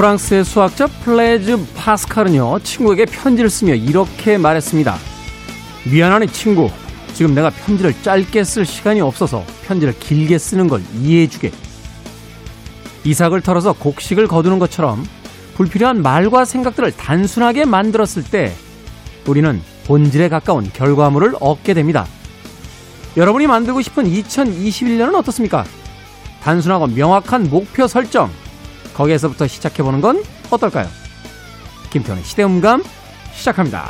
[0.00, 4.96] 프랑스의 수학자 플레즈 파스칼은요, 친구에게 편지를 쓰며 이렇게 말했습니다.
[5.92, 6.70] 미안하네, 친구.
[7.12, 11.52] 지금 내가 편지를 짧게 쓸 시간이 없어서 편지를 길게 쓰는 걸 이해해주게.
[13.04, 15.06] 이삭을 털어서 곡식을 거두는 것처럼
[15.56, 18.54] 불필요한 말과 생각들을 단순하게 만들었을 때
[19.26, 22.06] 우리는 본질에 가까운 결과물을 얻게 됩니다.
[23.18, 25.66] 여러분이 만들고 싶은 2021년은 어떻습니까?
[26.42, 28.30] 단순하고 명확한 목표 설정.
[29.00, 30.86] 거기에서부터 시작해보는 건 어떨까요?
[31.90, 32.82] 김태훈의 시대음감
[33.32, 33.88] 시작합니다.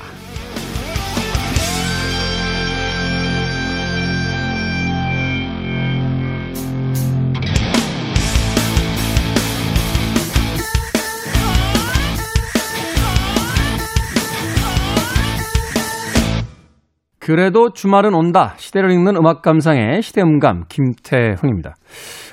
[17.18, 18.54] 그래도 주말은 온다.
[18.56, 21.74] 시대를 읽는 음악 감상의 시대음감 김태훈입니다.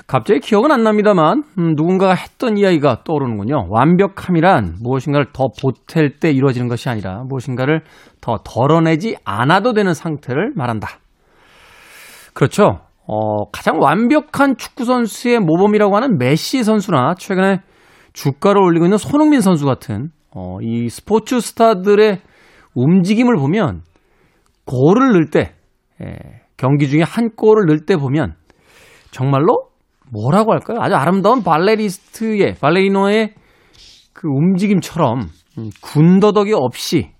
[0.08, 3.66] 갑자기 기억은 안 납니다만 음, 누군가가 했던 이야기가 떠오르는군요.
[3.68, 7.82] 완벽함이란 무엇인가를 더 보탤 때 이루어지는 것이 아니라 무엇인가를
[8.22, 10.88] 더 덜어내지 않아도 되는 상태를 말한다.
[12.32, 12.80] 그렇죠.
[13.06, 17.60] 어, 가장 완벽한 축구 선수의 모범이라고 하는 메시 선수나 최근에
[18.14, 22.22] 주가를 올리고 있는 손흥민 선수 같은 어, 이 스포츠 스타들의
[22.74, 23.82] 움직임을 보면
[24.64, 25.54] 골을 넣을 때,
[26.02, 26.16] 예,
[26.56, 28.36] 경기 중에 한 골을 넣을 때 보면
[29.10, 29.67] 정말로
[30.10, 30.78] 뭐라고 할까요?
[30.80, 33.34] 아주 아름다운 발레리스트의, 발레리노의
[34.12, 35.20] 그 움직임처럼
[35.58, 37.10] 음, 군더더기 없이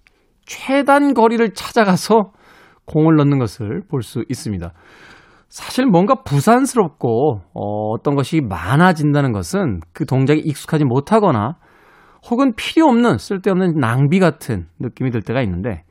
[0.47, 2.33] 최단 거리를 찾아가서
[2.86, 4.72] 공을 넣는 것을 볼 수 있습니다.
[5.48, 11.56] 사실 뭔가 부산스럽고 어, 어떤 것이 많아진다는 것은 그 동작에 익숙하지 못하거나
[12.31, 15.84] 혹은 필요 없는 쓸데없는 낭비 같은 느낌이 들 때가 있는데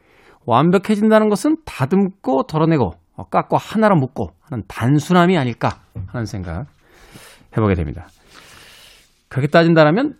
[0.45, 6.67] 완벽해진다는 것은 다듬고 덜어내고 어, 깎고 하나로 묶고 하는 단순함이 아닐까 하는 생각
[7.55, 8.07] 해보게 됩니다.
[9.29, 10.15] 그렇게 따진다면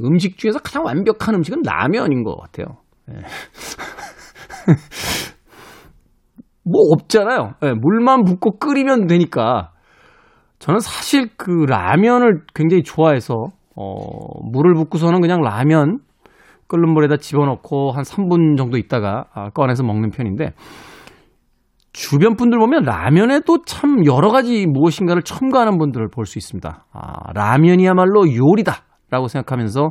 [0.00, 2.76] 음식 중에서 가장 완벽한 음식은 라면인 것 같아요.
[3.06, 3.16] 네.
[6.64, 7.54] 뭐 없잖아요.
[7.60, 9.72] 네, 물만 붓고 끓이면 되니까.
[10.58, 16.00] 저는 사실 그 라면을 굉장히 좋아해서 어, 물을 붓고서는 그냥 라면
[16.66, 20.52] 끓는 물에다 집어넣고 한 3분 정도 있다가 아, 꺼내서 먹는 편인데
[21.98, 26.86] 주변 분들 보면 라면에도 참 여러 가지 무엇인가를 첨가하는 분들을 볼 수 있습니다.
[26.92, 29.90] 아, 라면이야말로 요리다 라고 생각하면서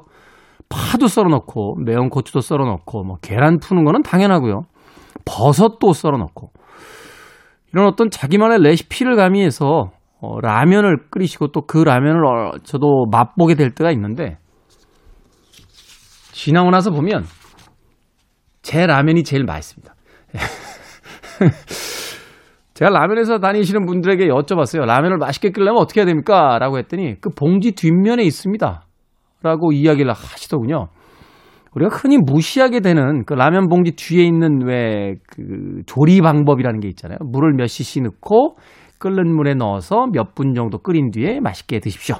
[0.69, 4.62] 파도 썰어 넣고 매운 고추도 썰어 넣고 뭐 계란 푸는 거는 당연하고요.
[5.25, 6.51] 버섯도 썰어 넣고
[7.73, 9.91] 이런 어떤 자기만의 레시피를 가미해서
[10.22, 14.38] 어, 라면을 끓이시고 또 그 라면을 어, 저도 맛보게 될 때가 있는데
[16.31, 17.25] 지나고 나서 보면
[18.62, 19.94] 제 라면이 제일 맛있습니다.
[22.77, 24.85] 제가 라면에서 다니시는 분들에게 여쭤봤어요.
[24.85, 26.59] 라면을 맛있게 끓려면 어떻게 해야 됩니까?
[26.59, 28.83] 라고 했더니 그 봉지 뒷면에 있습니다.
[29.41, 30.89] 라고 이야기를 하시더군요.
[31.73, 37.17] 우리가 흔히 무시하게 되는 그 라면 봉지 뒤에 있는 왜 그 조리 방법이라는 게 있잖아요.
[37.25, 38.57] 물을 몇 cc 넣고
[38.99, 42.15] 끓는 물에 넣어서 몇 분 정도 끓인 뒤에 맛있게 드십시오.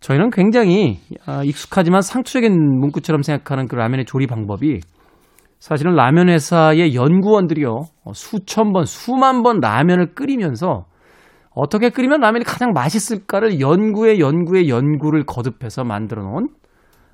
[0.00, 4.80] 저희는 굉장히 아, 익숙하지만 상투적인 문구처럼 생각하는 그 라면의 조리 방법이
[5.62, 10.86] 사실은 라면 회사의 연구원들이요 수천 번, 수만 번 라면을 끓이면서
[11.54, 16.48] 어떻게 끓이면 라면이 가장 맛있을까를 연구에 연구에 연구를 거듭해서 만들어 놓은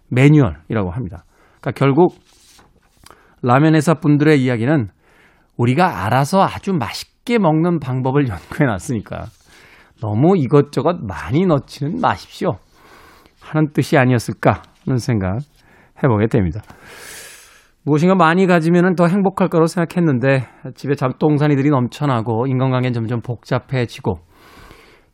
[0.08, 1.26] 매뉴얼이라고 합니다.
[1.60, 2.14] 그러니까 결국
[3.42, 4.88] 라면 회사 분들의 이야기는
[5.58, 9.26] 우리가 알아서 아주 맛있게 먹는 방법을 연구해 놨으니까
[10.00, 12.52] 너무 이것저것 많이 넣지는 마십시오.
[13.42, 15.36] 하는 뜻이 아니었을까 하는 생각
[16.02, 16.62] 해보게 됩니다.
[17.88, 24.16] 무엇인가 많이 가지면 더 행복할 거라고 생각했는데 집에 잠동산이들이 넘쳐나고 인간관계는 점점 복잡해지고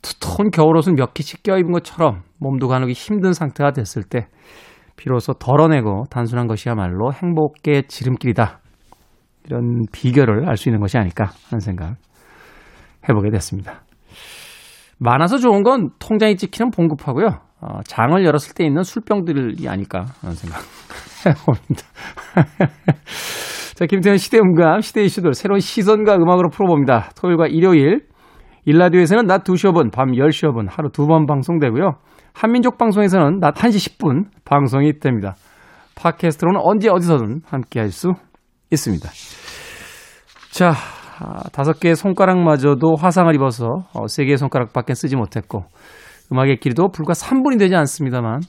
[0.03, 4.27] 두터운 겨울옷은 몇 개씩 껴입은 것처럼 몸도 가누기 힘든 상태가 됐을 때
[4.97, 8.61] 비로소 덜어내고 단순한 것이야말로 행복의 지름길이다.
[9.47, 11.97] 이런 비결을 알 수 있는 것이 아닐까 하는 생각
[13.09, 13.85] 해보게 됐습니다.
[14.99, 17.39] 많아서 좋은 건 통장이 찍히는 봉급하고요.
[17.65, 20.61] 어, 장을 열었을 때 있는 술병들이 아닐까 하는 생각
[21.25, 21.83] 해봅니다.
[23.75, 27.11] 자, 김태현 시대 음감, 시대 이슈들 새로운 시선과 음악으로 풀어봅니다.
[27.17, 28.07] 토요일과 일요일,
[28.67, 31.93] 일라디오에서는 낮 2시 5분, 밤 10시 5분 하루 두 번 방송되고요.
[32.35, 35.35] 한민족 방송에서는 낮 1시 10분 방송이 됩니다.
[35.95, 38.13] 팟캐스트로는 언제 어디서든 함께 할 수
[38.71, 39.09] 있습니다.
[40.51, 40.73] 자,
[41.21, 45.65] 아, 다섯 개의 손가락마저도 화상을 입어서 어, 세 개의 손가락밖에 쓰지 못했고
[46.35, 48.41] 음악의 길이도 불과 3분이 되지 않습니다만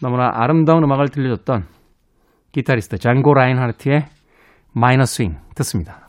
[0.00, 1.64] 너무나 아름다운 음악을 들려줬던
[2.52, 4.06] 기타리스트 잔고 라인하르트의
[4.72, 6.03] 마이너 스윙 듣습니다.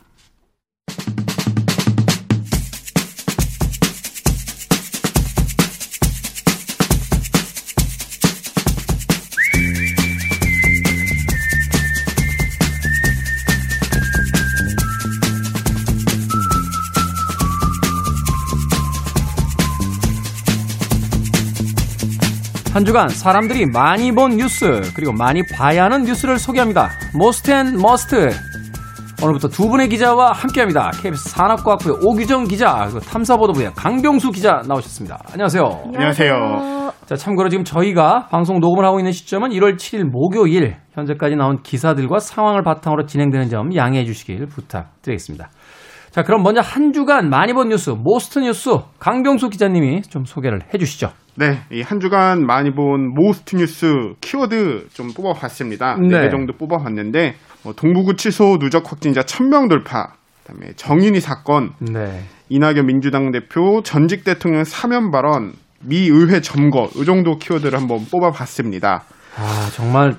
[22.76, 26.90] 한 주간 사람들이 많이 본 뉴스 그리고 많이 봐야 하는 뉴스를 소개합니다.
[27.18, 28.32] Most and Must
[29.24, 30.92] 오늘부터 두 분의 기자와 함께합니다.
[31.02, 35.20] KBS 산업과학부의 오규정 기자 그리고 탐사보도부의 강병수 기자 나오셨습니다.
[35.32, 35.64] 안녕하세요.
[35.86, 36.92] 안녕하세요.
[37.06, 42.20] 자 참고로 지금 저희가 방송 녹음을 하고 있는 시점은 1월 7일 목요일 현재까지 나온 기사들과
[42.20, 45.48] 상황을 바탕으로 진행되는 점 양해해 주시길 부탁드리겠습니다.
[46.16, 48.70] 자 그럼 먼저 한 주간 많이 본 뉴스 Most 뉴스
[49.00, 51.12] 강병수 기자님이 좀 소개를 해 주시죠.
[51.36, 53.88] 네, 이 한 주간 많이 본 Most 뉴스
[54.22, 55.98] 키워드 좀 뽑아봤습니다.
[55.98, 56.08] 네.
[56.08, 57.36] 네개 정도 뽑아봤는데
[57.66, 60.14] 뭐 동부구치소 누적 확진자 1000명 돌파,
[60.46, 62.24] 그다음에 정인이 사건, 네.
[62.48, 65.52] 이낙연 민주당 대표 전직 대통령 사면 발언,
[65.82, 69.04] 미 의회 점거 이 정도 키워드를 한번 뽑아봤습니다.
[69.38, 70.16] 아 정말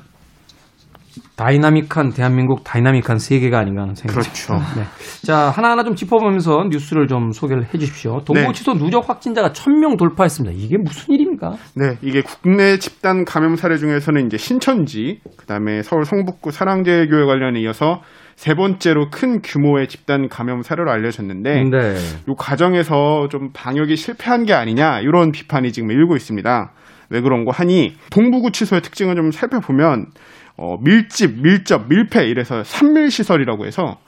[1.36, 4.54] 다이나믹한 대한민국 다이나믹한 세계가 아닌가 하는 생각이 그렇죠.
[4.74, 4.84] 네.
[5.22, 8.22] 자 하나하나 좀 짚어보면서 뉴스를 좀 소개를 해주십시오.
[8.24, 10.56] 동부치소 누적 확진자가 1000명 돌파했습니다.
[10.58, 11.56] 이게 무슨 일입니까?
[11.74, 18.00] 네, 이게 국내 집단 감염 사례 중에서는 이제 신천지, 그다음에 서울 성북구 사랑제교회 관련에 이어서
[18.34, 21.94] 세 번째로 큰 규모의 집단 감염 사례로 알려졌는데 네.
[22.28, 26.72] 이 과정에서 좀 방역이 실패한 게 아니냐 이런 비판이 지금 일고 있습니다.
[27.10, 30.06] 왜 그런 거 하니 동부구치소의 특징을 좀 살펴보면
[30.56, 33.98] 어, 밀집, 밀접, 밀폐 이래서 산밀 시설이라고 해서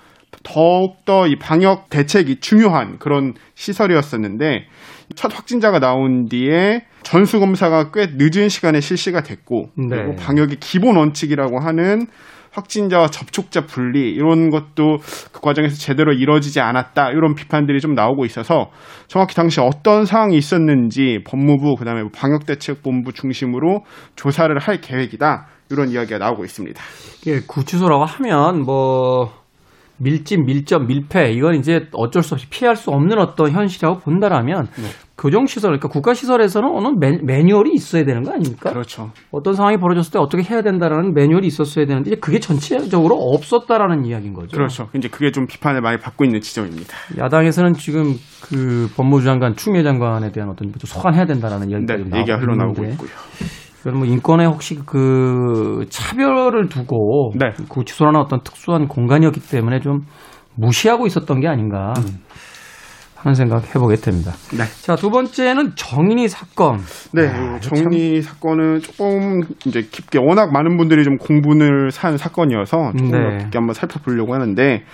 [0.42, 4.66] 더욱더 이 방역 대책이 중요한 그런 시설이었었는데
[5.14, 9.88] 첫 확진자가 나온 뒤에 전수 검사가 꽤 늦은 시간에 실시가 됐고 네.
[9.88, 12.06] 그리고 방역의 기본 원칙이라고 하는
[12.50, 14.98] 확진자와 접촉자 분리 이런 것도
[15.32, 18.70] 그 과정에서 제대로 이루어지지 않았다 이런 비판들이 좀 나오고 있어서
[19.06, 23.84] 정확히 당시 어떤 상황이 있었는지 법무부 그다음에 뭐 방역대책본부 중심으로
[24.16, 26.80] 조사를 할 계획이다 이런 이야기가 나오고 있습니다.
[27.22, 29.32] 이게 구치소라고 하면 뭐
[29.98, 34.84] 밀집, 밀접, 밀폐 이건 이제 어쩔 수 없이 피할 수 없는 어떤 현실이라고 본다라면 네.
[35.18, 38.70] 교정시설, 그러니까 국가시설에서는 어느 매, 매뉴얼이 있어야 되는 거 아닙니까?
[38.70, 39.10] 그렇죠.
[39.32, 44.32] 어떤 상황이 벌어졌을 때 어떻게 해야 된다라는 매뉴얼이 있었어야 되는데 이제 그게 전체적으로 없었다라는 이야기인
[44.32, 44.56] 거죠.
[44.56, 44.88] 그렇죠.
[44.94, 46.96] 이제 그게 좀 비판을 많이 받고 있는 지점입니다.
[47.18, 52.36] 야당에서는 지금 그 법무부 장관, 추미애 장관에 대한 어떤 소환해야 된다라는 이야기가 네, 좀 얘기가
[52.36, 53.04] 나오고 흘러나오고 있는데
[53.88, 57.52] 이건 뭐 인권에 혹시 그 차별을 두고 네.
[57.68, 60.00] 구치소라는 어떤 특수한 공간이었기 때문에 좀
[60.54, 61.94] 무시하고 있었던 게 아닌가
[63.16, 64.32] 하는 생각 해보게 됩니다.
[64.56, 64.64] 네.
[64.82, 66.78] 자, 두 번째는 정인이 사건.
[67.12, 72.92] 네, 아, 이 정리 사건은 조금 이제 깊게 워낙 많은 분들이 좀 공분을 산 사건이어서
[72.96, 73.38] 조금 더 네.
[73.38, 74.84] 깊게 한번 살펴보려고 하는데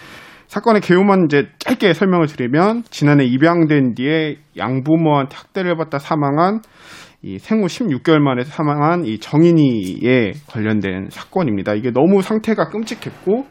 [0.47, 6.61] 사건의 개요만 이제 짧게 설명을 드리면 지난해 입양된 뒤에 양부모한테 학대를 받다 사망한
[7.26, 11.73] 이 생후 16개월 만에 사망한 이 정인이에 관련된 사건입니다.
[11.75, 13.47] 이게 너무 상태가 끔찍했고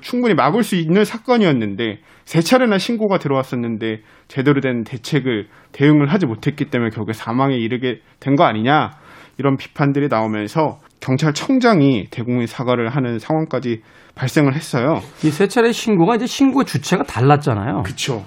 [0.00, 6.66] 충분히 막을 수 있는 사건이었는데 세 차례나 신고가 들어왔었는데 제대로 된 대책을 대응을 하지 못했기
[6.70, 8.92] 때문에 결국에 사망에 이르게 된 거 아니냐
[9.36, 13.82] 이런 비판들이 나오면서 경찰청장이 대국민 사과를 하는 상황까지
[14.14, 15.00] 발생을 했어요.
[15.24, 17.82] 이 세 차례 신고가 이제 신고 주체가 달랐잖아요.
[17.82, 18.24] 그렇죠.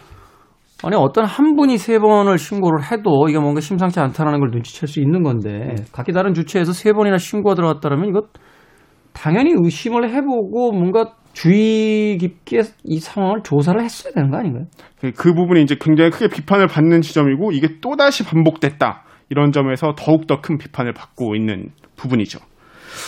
[0.84, 5.00] 아니 어떤 한 분이 세 번을 신고를 해도 이게 뭔가 심상치 않다는 걸 눈치챌 수
[5.00, 8.24] 있는 건데 각기 다른 주체에서 세 번이나 신고가 들어갔다면 이거
[9.14, 14.66] 당연히 의심을 해보고 뭔가 주의 깊게 이 상황을 조사를 했어야 되는 거 아닌가요?
[15.00, 19.94] 그, 그 부분이 이제 굉장히 크게 비판을 받는 지점이고 이게 또 다시 반복됐다 이런 점에서
[19.98, 22.40] 더욱 더 큰 비판을 받고 있는 부분이죠.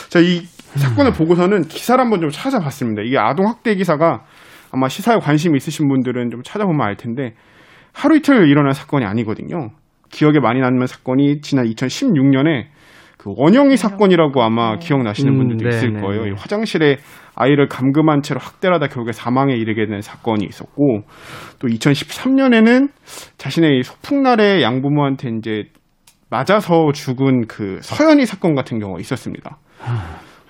[0.09, 0.41] 자, 이
[0.75, 3.03] 사건을 보고서는 기사를 한번 좀 찾아봤습니다.
[3.03, 4.23] 이게 아동 학대 기사가
[4.71, 7.33] 아마 시사에 관심이 있으신 분들은 좀 찾아보면 알 텐데
[7.95, 9.69] 하루 이틀 일어난 사건이 아니거든요.
[10.11, 12.65] 기억에 많이 남는 사건이 지난 2016년에
[13.17, 16.23] 그 원영이 사건이라고 아마 기억나시는 음, 분들도 네, 있을 네, 거예요.
[16.25, 16.29] 네.
[16.29, 16.97] 이 화장실에
[17.33, 21.01] 아이를 감금한 채로 학대하다 결국에 사망에 이르게 된 사건이 있었고
[21.57, 22.89] 또 2013년에는
[23.37, 25.63] 자신의 이 소풍날에 양부모한테 이제
[26.29, 29.57] 맞아서 죽은 그 서현이 사건 같은 경우가 있었습니다.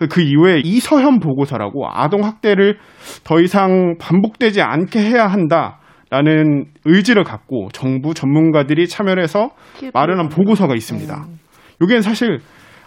[0.10, 2.78] 그 이후에 이서현 보고서라고 아동 학대를
[3.24, 5.80] 더 이상 반복되지 않게 해야 한다
[6.15, 9.50] 라는 의지를 갖고 정부 전문가들이 참여해서
[9.93, 11.25] 마련한 보고서가 있습니다.
[11.81, 12.39] 여기엔 사실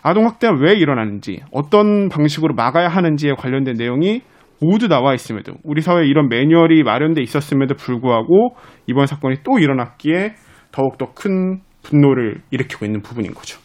[0.02, 4.23] 아동 학대가 왜 일어나는지 어떤 방식으로 막아야 하는지에 관련된 내용이
[4.62, 8.56] 모두 나와 있음에도 우리 사회에 이런 매뉴얼이 마련돼 있었음에도 불구하고
[8.87, 10.32] 이번 사건이 또 일어났기에
[10.73, 13.58] 더욱더 큰 분노를 일으키고 있는 부분인 거죠.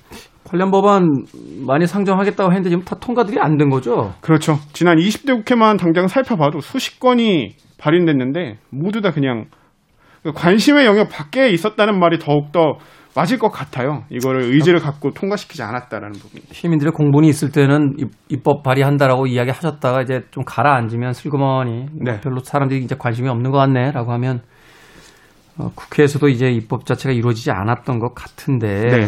[0.43, 1.07] 관련 법안
[1.65, 4.13] 많이 상정하겠다고 했는데 지금 다 통과들이 안 된 거죠?
[4.19, 4.59] 그렇죠.
[4.73, 9.45] 지난 20대 국회만 당장 살펴봐도 수십 건이 발의됐는데 모두 다 그냥
[10.33, 12.77] 관심의 영역 밖에 있었다는 말이 더욱더
[13.15, 14.05] 맞을 것 같아요.
[14.09, 16.41] 이거를 의지를 갖고 통과시키지 않았다라는 부분이.
[16.51, 22.19] 시민들의 공분이 있을 때는 입- 입법 발의한다라고 이야기하셨다가 이제 좀 가라앉으면 슬그머니 네.
[22.21, 24.41] 별로 사람들이 이제 관심이 없는 것 같네라고 하면
[25.59, 29.07] 어, 국회에서도 이제 입법 자체가 이루어지지 않았던 것 같은데 네.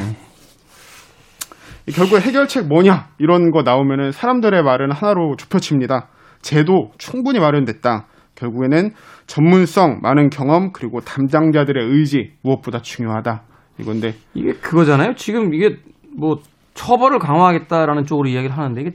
[1.96, 6.10] 결국 해결책 뭐냐 이런 거 나오면은 사람들의 말은 하나로 좁혀집니다.
[6.42, 8.06] 제도 충분히 마련됐다.
[8.36, 8.92] 결국에는
[9.28, 13.44] 전문성, 많은 경험 그리고 담당자들의 의지 무엇보다 중요하다.
[13.80, 15.16] 이건데 이게 그거잖아요.
[15.16, 15.78] 지금 이게
[16.18, 16.40] 뭐
[16.74, 18.92] 처벌을 강화하겠다라는 쪽으로 이야기를 하는데 이게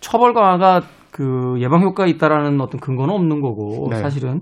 [0.00, 3.96] 처벌 강화가 그 예방 효과가 있다라는 어떤 근거는 없는 거고 네.
[3.96, 4.40] 사실은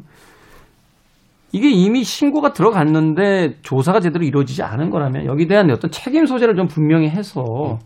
[1.53, 6.69] 이게 이미 신고가 들어갔는데 조사가 제대로 이루어지지 않은 거라면 여기에 대한 어떤 책임 소재를 좀
[6.69, 7.79] 분명히 해서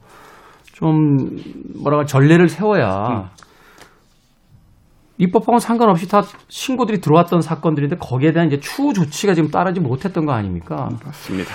[0.74, 1.16] 좀
[1.82, 3.30] 뭐랄까 전례를 세워야
[5.18, 10.32] 입법하고는 상관없이 다 신고들이 들어왔던 사건들인데 거기에 대한 이제 추후 조치가 지금 따르지 못했던 거
[10.32, 10.88] 아닙니까?
[11.04, 11.52] 맞습니다.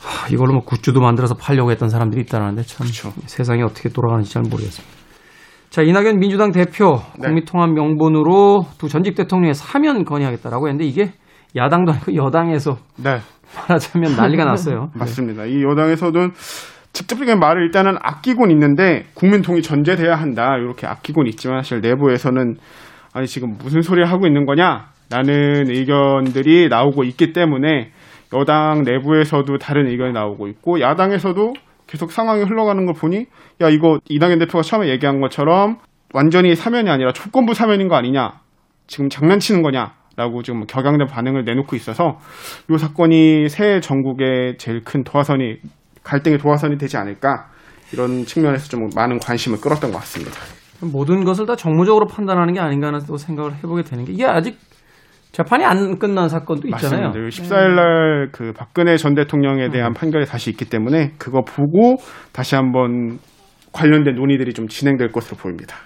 [0.00, 3.12] 하, 이걸로 뭐 굿즈도 만들어서 팔려고 했던 사람들이 있다는데 참 그렇죠.
[3.26, 4.98] 세상이 어떻게 돌아가는지 잘 모르겠습니다.
[5.70, 7.26] 자 이낙연 민주당 대표 네.
[7.26, 11.12] 국민통합 명분으로 두 전직 대통령의 사면 건의하겠다라고 했는데 이게
[11.56, 13.18] 야당도 아니고 여당에서 네.
[13.68, 14.90] 말하자면 난리가 났어요.
[14.96, 15.44] 맞습니다.
[15.44, 16.32] 이 여당에서는
[16.98, 20.56] 직접적인 말을 일단은 아끼곤 있는데 국민 동의 전제돼야 한다.
[20.56, 22.56] 이렇게 아끼곤 있지만 사실 내부에서는
[23.12, 27.92] 아니 지금 무슨 소리를 하고 있는 거냐라는 의견들이 나오고 있기 때문에
[28.34, 31.54] 여당 내부에서도 다른 의견이 나오고 있고 야당에서도
[31.86, 33.26] 계속 상황이 흘러가는 걸 보니
[33.60, 35.78] 야 이거 이낙연 대표가 처음에 얘기한 것처럼
[36.12, 38.40] 완전히 사면이 아니라 조건부 사면인 거 아니냐
[38.88, 42.18] 지금 장난치는 거냐라고 지금 격양된 반응을 내놓고 있어서
[42.68, 45.58] 이 사건이 새 전국의 제일 큰 도화선이
[46.08, 47.48] 갈등의 도화선이 되지 않을까
[47.92, 50.36] 이런 측면에서 좀 많은 관심을 끌었던 것 같습니다.
[50.80, 54.58] 모든 것을 다 정무적으로 판단하는 게 아닌가 하는 또 생각을 해보게 되는 게 이게 아직
[55.32, 57.12] 재판이 안 끝난 사건도 있잖아요.
[57.12, 57.20] 네.
[57.20, 57.56] 맞습니다.
[57.56, 61.96] 14일 날그 박근혜 전 대통령에 대한 판결이 다시 있기 때문에 그거 보고
[62.32, 63.18] 다시 한번
[63.72, 65.76] 관련된 논의들이 좀 진행될 것으로 보입니다.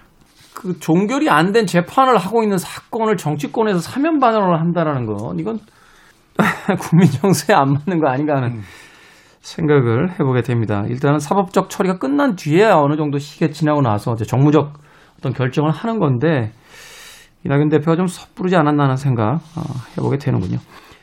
[0.55, 5.59] 그 종결이 안 된 재판을 하고 있는 사건을 정치권에서 사면 반환을 한다라는 건 이건
[6.81, 8.61] 국민 정서에 안 맞는 거 아닌가 하는
[9.43, 10.85] 생각을 해보게 됩니다.
[10.89, 14.73] 일단은 사법적 처리가 끝난 뒤에야 어느 정도 시기가 지나고 나서 이제 정무적
[15.19, 16.53] 어떤 결정을 하는 건데
[17.45, 19.63] 이낙연 대표가 좀 섣부르지 않았나 하는 생각 어,
[19.99, 20.59] 해보게 되는군요.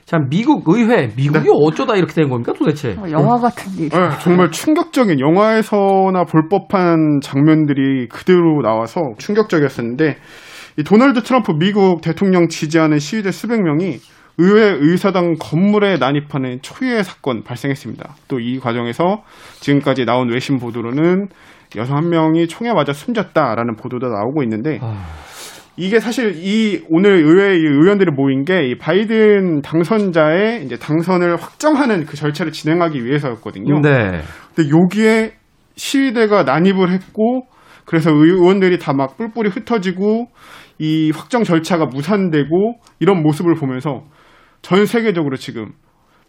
[0.05, 1.51] 자, 미국 의회, 미국이 네.
[1.53, 2.95] 어쩌다 이렇게 된 겁니까 도대체?
[2.97, 3.89] 어, 영화 같은 일.
[3.89, 10.17] 네, 정말 충격적인 영화에서나 볼 법한 장면들이 그대로 나와서 충격적이었었는데
[10.77, 13.97] 이 도널드 트럼프 미국 대통령 지지하는 시위대 수백 명이
[14.41, 18.15] 의회 의사당 건물에 난입하는 초유의 사건 발생했습니다.
[18.29, 19.23] 또 이 과정에서
[19.59, 21.27] 지금까지 나온 외신 보도로는
[21.75, 25.05] 여성 한 명이 총에 맞아 숨졌다라는 보도도 나오고 있는데 아,
[25.77, 32.05] 이게 사실 이 오늘 의회 이 의원들이 모인 게 이 바이든 당선자의 이제 당선을 확정하는
[32.05, 33.81] 그 절차를 진행하기 위해서였거든요.
[33.81, 34.21] 네.
[34.55, 35.33] 근데 여기에
[35.75, 37.43] 시위대가 난입을 했고
[37.85, 40.27] 그래서 의원들이 다 막 뿔뿔이 흩어지고
[40.79, 44.03] 이 확정 절차가 무산되고 이런 모습을 보면서
[44.61, 45.73] 전 세계적으로 지금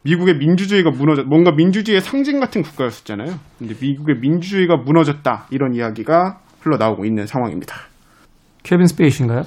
[0.02, 3.34] 미국의 민주주의가 무너졌 뭔가 민주주의의 상징 같은 국가였었잖아요.
[3.58, 7.76] 근데 미국의 민주주의가 무너졌다 이런 이야기가 흘러나오고 있는 상황입니다.
[8.62, 9.42] 케빈 스페이시인가요?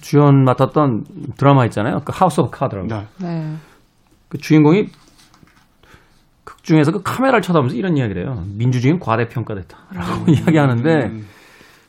[0.00, 1.04] 주연 맡았던
[1.36, 2.00] 드라마 있잖아요.
[2.04, 2.88] 그 House of Cards라고.
[2.88, 3.06] 네.
[3.20, 3.56] 네.
[4.28, 4.86] 그 주인공이
[6.44, 8.44] 극 중에서 그 카메라를 쳐다보면서 이런 이야기를 해요.
[8.56, 11.26] 민주주의는 과대평가됐다라고 이야기하는데 음.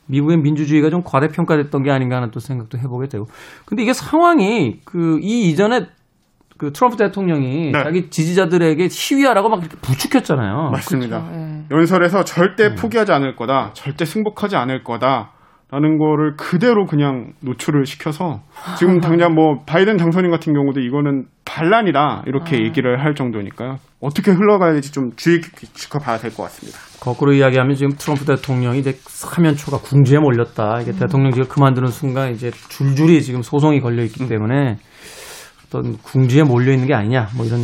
[0.06, 3.26] 미국의 민주주의가 좀 과대평가됐던 게 아닌가 하는 또 생각도 해보게 되고.
[3.66, 5.86] 근데 이게 상황이 그 이 이전에
[6.58, 7.82] 그 트럼프 대통령이 네.
[7.84, 10.70] 자기 지지자들에게 시위하라고 막 이렇게 부축했잖아요.
[10.72, 11.22] 맞습니다.
[11.22, 11.38] 그렇죠.
[11.38, 11.64] 예.
[11.70, 12.24] 연설에서 음.
[12.24, 15.32] 절대 포기하지 않을 거다, 절대 승복하지 않을 거다.
[15.70, 18.40] 라는 거를 그대로 그냥 노출을 시켜서
[18.78, 22.58] 지금 당장 뭐 바이든 당선인 같은 경우도 이거는 반란이다 이렇게 아.
[22.60, 23.76] 얘기를 할 정도니까요.
[24.00, 26.78] 어떻게 흘러가야 될지 좀 주의 깊게 지켜봐야 될 것 같습니다.
[27.00, 30.80] 거꾸로 이야기하면 지금 트럼프 대통령이 이제 사면초가 궁지에 몰렸다.
[30.80, 34.78] 이게 대통령직을 그만두는 순간 이제 줄줄이 지금 소송이 걸려 있기 때문에
[35.68, 37.28] 어떤 궁지에 몰려 있는 게 아니냐.
[37.36, 37.60] 뭐 이런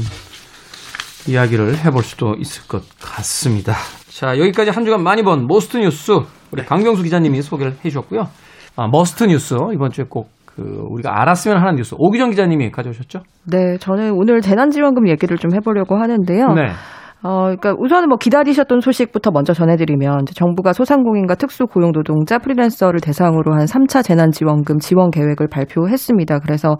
[1.26, 3.74] 이야기를 해볼 수도 있을 것 같습니다.
[4.08, 6.12] 자, 여기까지 한 주간 많이 본 Most 뉴스
[6.52, 8.28] 우리 강병수 기자님이 소개를 해 주셨고요.
[8.76, 13.20] 아, Must 뉴스 이번 주에 꼭 그 우리가 알았으면 하는 뉴스 오기정 기자님이 가져오셨죠?
[13.44, 16.48] 네, 저는 오늘 재난지원금 얘기를 좀 해보려고 하는데요.
[16.54, 16.70] 네.
[17.26, 24.04] 어, 그러니까 우선은 뭐 기다리셨던 소식부터 먼저 전해드리면 정부가 소상공인과 특수고용노동자 프리랜서를 대상으로 한 3차
[24.04, 26.40] 재난지원금 지원 계획을 발표했습니다.
[26.40, 26.76] 그래서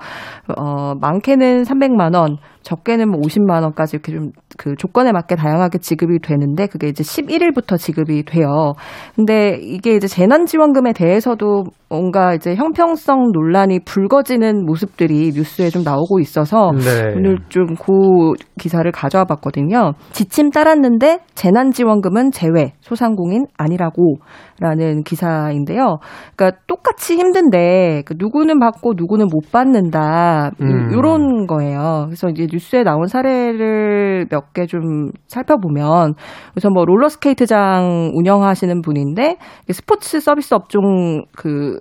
[0.55, 6.19] 어, 많게는 300만 원, 적게는 뭐 50만 원까지 이렇게 좀 그 조건에 맞게 다양하게 지급이
[6.21, 8.75] 되는데 그게 이제 11일부터 지급이 돼요.
[9.15, 16.73] 근데 이게 이제 재난지원금에 대해서도 뭔가 이제 형평성 논란이 불거지는 모습들이 뉴스에 좀 나오고 있어서
[16.73, 17.15] 네.
[17.17, 19.93] 오늘 좀 그 기사를 가져와 봤거든요.
[20.13, 25.97] 지침 따랐는데 재난지원금은 제외, 소상공인 아니라고라는 기사인데요.
[26.37, 30.91] 그러니까 똑같이 힘든데 그 누구는 받고 누구는 못 받는다 음.
[30.93, 32.05] 이런 거예요.
[32.07, 36.15] 그래서 이제 뉴스에 나온 사례를 몇 개 좀 살펴보면
[36.57, 39.37] 우선 뭐 롤러스케이트장 운영하시는 분인데
[39.71, 41.79] 스포츠 서비스 업종 그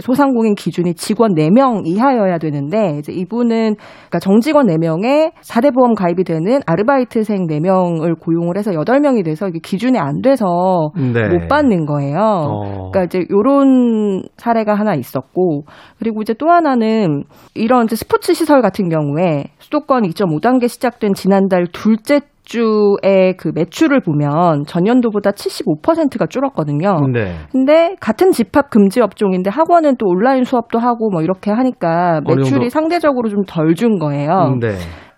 [0.00, 6.60] 소상공인 기준이 직원 4명 이하여야 되는데 이제 이분은 그러니까 정직원 4명에 4대 보험 가입이 되는
[6.66, 11.28] 아르바이트생 4명을 고용을 해서 8명이 돼서 이게 기준이 안 돼서 네.
[11.28, 12.16] 못 받는 거예요.
[12.18, 12.90] 어.
[12.90, 15.64] 그러니까 이제 요런 사례가 하나 있었고
[15.98, 17.24] 그리고 이제 또 하나는
[17.54, 24.64] 이런 이제 스포츠 시설 같은 경우에 수도권 2.5단계 시작된 지난달 둘째 주의 그 매출을 보면
[24.66, 26.96] 전년도보다 75%가 줄었거든요.
[27.12, 27.34] 네.
[27.52, 32.20] 근데 같은 집합 금지 업종인데 학원은 또 온라인 수업도 하고 뭐 이렇게 하니까?
[32.26, 34.56] 매출이 상대적으로 좀 덜 준 거예요.
[34.60, 34.68] 네.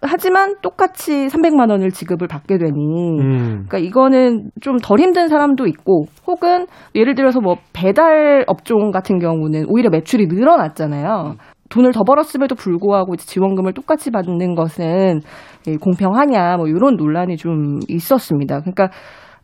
[0.00, 3.64] 하지만 똑같이 300만 원을 지급을 받게 되니 음.
[3.68, 9.64] 그러니까 이거는 좀 덜 힘든 사람도 있고 혹은 예를 들어서 뭐 배달 업종 같은 경우는
[9.68, 11.34] 오히려 매출이 늘어났잖아요.
[11.68, 15.20] 돈을 더 벌었음에도 불구하고 지원금을 똑같이 받는 것은
[15.66, 18.60] 예, 공평하냐 뭐 이런 논란이 좀 있었습니다.
[18.60, 18.90] 그러니까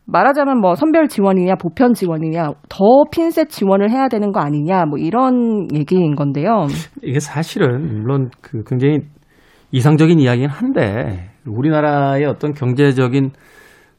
[0.07, 5.67] 말하자면 뭐 선별 지원이냐 보편 지원이냐 더 핀셋 지원을 해야 되는 거 아니냐 뭐 이런
[5.73, 6.67] 얘기인 건데요.
[7.01, 8.99] 이게 사실은 물론 그 굉장히
[9.71, 13.31] 이상적인 이야기긴 한데 우리나라의 어떤 경제적인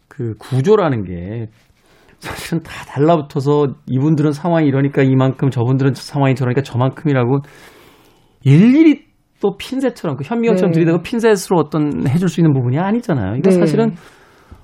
[0.09, 1.49] 그 구조라는 게
[2.19, 7.41] 사실은 다 달라붙어서 이분들은 상황이 이러니까 이만큼 저분들은 상황이 저러니까 저만큼이라고
[8.47, 9.03] 일일이
[9.41, 10.75] 또 핀셋처럼 그 현미경처럼 네.
[10.77, 13.37] 들이대고 핀셋으로 어떤 해줄 수 있는 부분이 아니잖아요.
[13.37, 13.57] 이거 네.
[13.59, 13.95] 사실은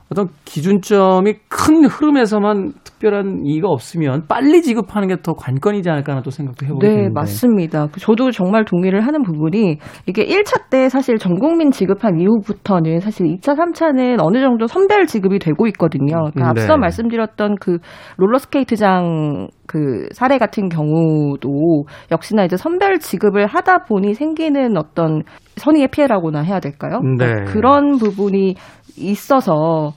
[0.09, 6.31] 어떤 기준점이 큰 흐름에서만 특별한 이의가 없으면 빨리 지급하는 게 더 관건이지 않을까 하는 또
[6.31, 7.13] 생각도 해보게 네, 되는데.
[7.15, 7.87] 맞습니다.
[7.99, 13.57] 저도 정말 동의를 하는 부분이 이게 1차 때 사실 전 국민 지급한 이후부터는 사실 2차,
[13.57, 16.31] 3차는 어느 정도 선별 지급이 되고 있거든요.
[16.33, 16.49] 그러니까 네.
[16.63, 17.79] 앞서 말씀드렸던 그
[18.17, 25.23] 롤러스케이트장 그 사례 같은 경우도 역시나 이제 선별 지급을 하다 보니 생기는 어떤
[25.57, 27.01] 선의의 피해라고나 해야 될까요?
[27.01, 27.27] 네.
[27.27, 28.55] 그러니까 그런 부분이
[28.97, 29.93] 있어서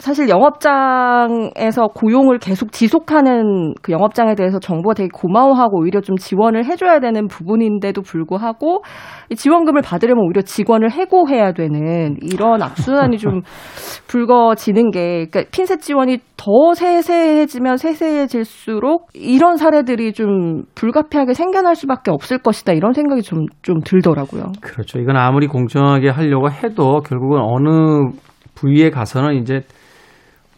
[0.00, 7.00] 사실 영업장에서 고용을 계속 지속하는 그 영업장에 대해서 정부가 되게 고마워하고 오히려 좀 지원을 해줘야
[7.00, 8.82] 되는 부분인데도 불구하고
[9.28, 13.42] 이 지원금을 받으려면 오히려 직원을 해고해야 되는 이런 악순환이 좀
[14.08, 22.38] 불거지는 게 그러니까 핀셋 지원이 더 세세해지면 세세해질수록 이런 사례들이 좀 불가피하게 생겨날 수밖에 없을
[22.38, 24.52] 것이다 이런 생각이 좀 좀 들더라고요.
[24.60, 24.98] 그렇죠.
[24.98, 28.10] 이건 아무리 공정하게 하려고 해도 결국은 어느
[28.54, 29.62] 부위에 가서는 이제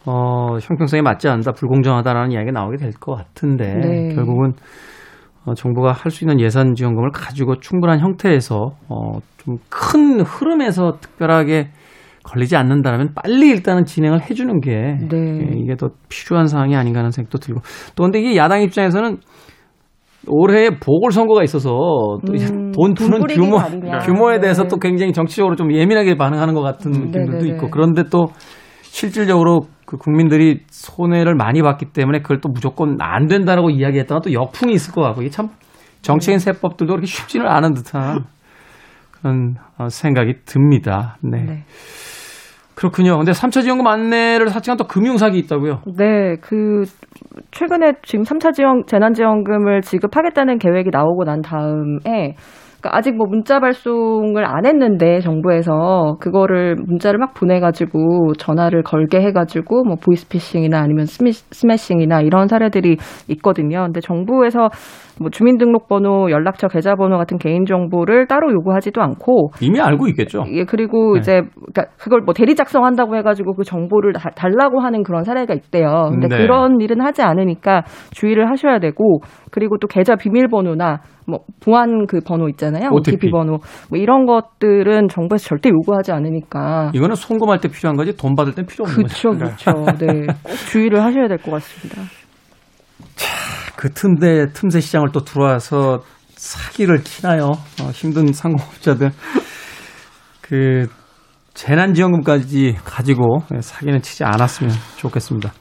[0.07, 4.15] 어, 형평성에 맞지 않는다, 불공정하다라는 이야기가 나오게 될 것 같은데 네.
[4.15, 4.53] 결국은
[5.45, 11.71] 어, 정부가 할 수 있는 예산 지원금을 가지고 충분한 형태에서 어, 좀 큰 흐름에서 특별하게
[12.25, 15.17] 걸리지 않는다면 빨리 일단은 진행을 해주는 게 네.
[15.17, 17.61] 예, 이게 더 필요한 사항이 아닌가 하는 생각도 들고
[17.97, 19.19] 또 근데 이게 야당 입장에서는
[20.29, 21.71] 올해 보궐선거가 있어서
[22.25, 23.59] 또 음, 돈돈 푸는 규모.
[24.05, 24.41] 규모에 네.
[24.43, 27.49] 대해서 또 굉장히 정치적으로 좀 예민하게 반응하는 것 같은 느낌들도 네네네.
[27.55, 28.27] 있고 그런데 또
[28.83, 34.73] 실질적으로 그 국민들이 손해를 많이 봤기 때문에 그걸 또 무조건 안 된다라고 이야기했다가 또 역풍이
[34.73, 35.51] 있을 것 같고 이게 참
[36.01, 38.25] 정치인 세법들도 그렇게 쉽지는 않은 듯한
[39.11, 41.19] 그런 어, 생각이 듭니다.
[41.21, 41.43] 네.
[41.43, 41.65] 네.
[42.75, 43.19] 그렇군요.
[43.19, 45.83] 근데 3차 지원금 안내를 사칭한 또 금융사기 있다고요?
[45.99, 46.85] 네, 그
[47.51, 52.37] 최근에 지금 3차 지원 재난지원금을 지급하겠다는 계획이 나오고 난 다음에
[52.83, 59.85] 그러니까 아직 뭐 문자 발송을 안 했는데 정부에서 그거를 문자를 막 보내가지고 전화를 걸게 해가지고
[59.85, 62.97] 뭐 보이스피싱이나 아니면 스미, 스매싱이나 이런 사례들이
[63.29, 63.85] 있거든요.
[63.85, 64.69] 근데 정부에서
[65.23, 70.45] 뭐 주민등록번호, 연락처, 계좌번호 같은 개인 정보를 따로 요구하지도 않고 이미 알고 있겠죠.
[70.51, 71.21] 예, 그리고 네.
[71.21, 71.41] 이제
[71.97, 76.09] 그걸 뭐 대리 작성한다고 해가지고 그 정보를 다, 달라고 하는 그런 사례가 있대요.
[76.11, 76.39] 근데 네.
[76.39, 82.49] 그런 일은 하지 않으니까 주의를 하셔야 되고 그리고 또 계좌 비밀번호나 뭐 보안 그 번호
[82.49, 82.91] 있잖아요.
[82.91, 83.17] OTP.
[83.17, 83.59] OTP 번호
[83.89, 86.91] 뭐 이런 것들은 정부에서 절대 요구하지 않으니까.
[86.95, 89.31] 이거는 송금할 때 필요한 거지 돈 받을 땐 필요 없는 거죠.
[89.31, 89.99] 그렇죠, 그렇죠.
[90.05, 92.03] 네, 꼭 주의를 하셔야 될 것 같습니다.
[93.77, 96.03] 그 틈새 틈새 시장을 또 들어와서
[96.37, 97.53] 사기를 치나요?
[97.81, 99.13] 어, 힘든 상공업자들
[100.41, 100.87] 그
[101.55, 105.53] 재난지원금까지 가지고 사기는 치지 않았으면 좋겠습니다.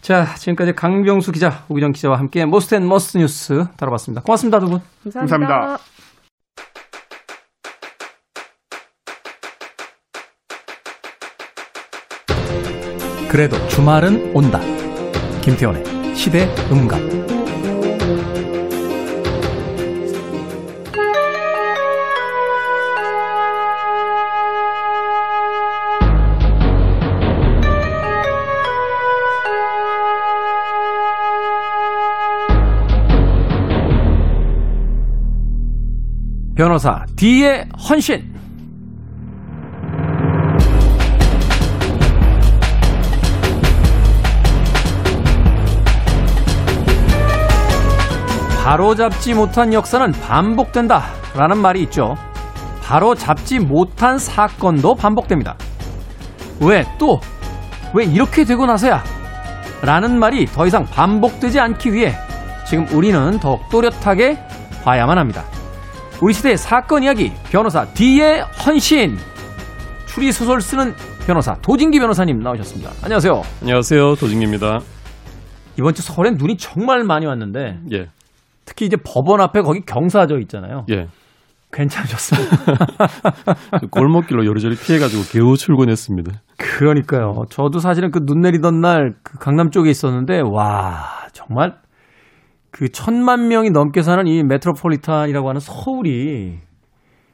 [0.00, 4.22] 자, 지금까지 강병수 기자, 오기정 기자와 함께 Most and Must 뉴스 다뤄봤습니다.
[4.22, 4.80] 고맙습니다, 두 분.
[5.12, 5.78] 감사합니다.
[13.28, 14.60] 그래도 주말은 온다.
[15.42, 17.35] 김태훈의 시대 음감.
[37.16, 38.34] D의 헌신.
[48.62, 51.04] 바로 잡지 못한 역사는 반복된다.
[51.34, 52.16] 라는 말이 있죠.
[52.82, 55.56] 바로 잡지 못한 사건도 반복됩니다.
[56.60, 57.20] 왜 또?
[57.94, 59.02] 왜 이렇게 되고 나서야?
[59.80, 62.14] 라는 말이 더 이상 반복되지 않기 위해
[62.68, 64.38] 지금 우리는 더욱 또렷하게
[64.84, 65.44] 봐야만 합니다.
[66.22, 69.16] 우리 시대의 사건 이야기 변호사 D의 헌신
[70.06, 70.94] 추리 소설 쓰는
[71.26, 72.90] 변호사 도진기 변호사님 나오셨습니다.
[73.02, 73.42] 안녕하세요.
[73.62, 74.14] 안녕하세요.
[74.14, 74.80] 도진기입니다.
[75.78, 78.08] 이번 주 설엔 눈이 정말 많이 왔는데 예,
[78.64, 80.86] 특히 이제 법원 앞에 거기 경사져 있잖아요.
[80.90, 81.08] 예.
[81.72, 82.46] 괜찮으셨어요?
[83.90, 86.32] 골목길로 요리조리 피해가지고 겨우 출근했습니다.
[86.56, 87.44] 그러니까요.
[87.50, 91.76] 저도 사실은 그 눈 내리던 날 그 강남 쪽에 있었는데 와 정말
[92.70, 96.58] 그 천만 명이 넘게 사는 이 메트로폴리탄이라고 하는 서울이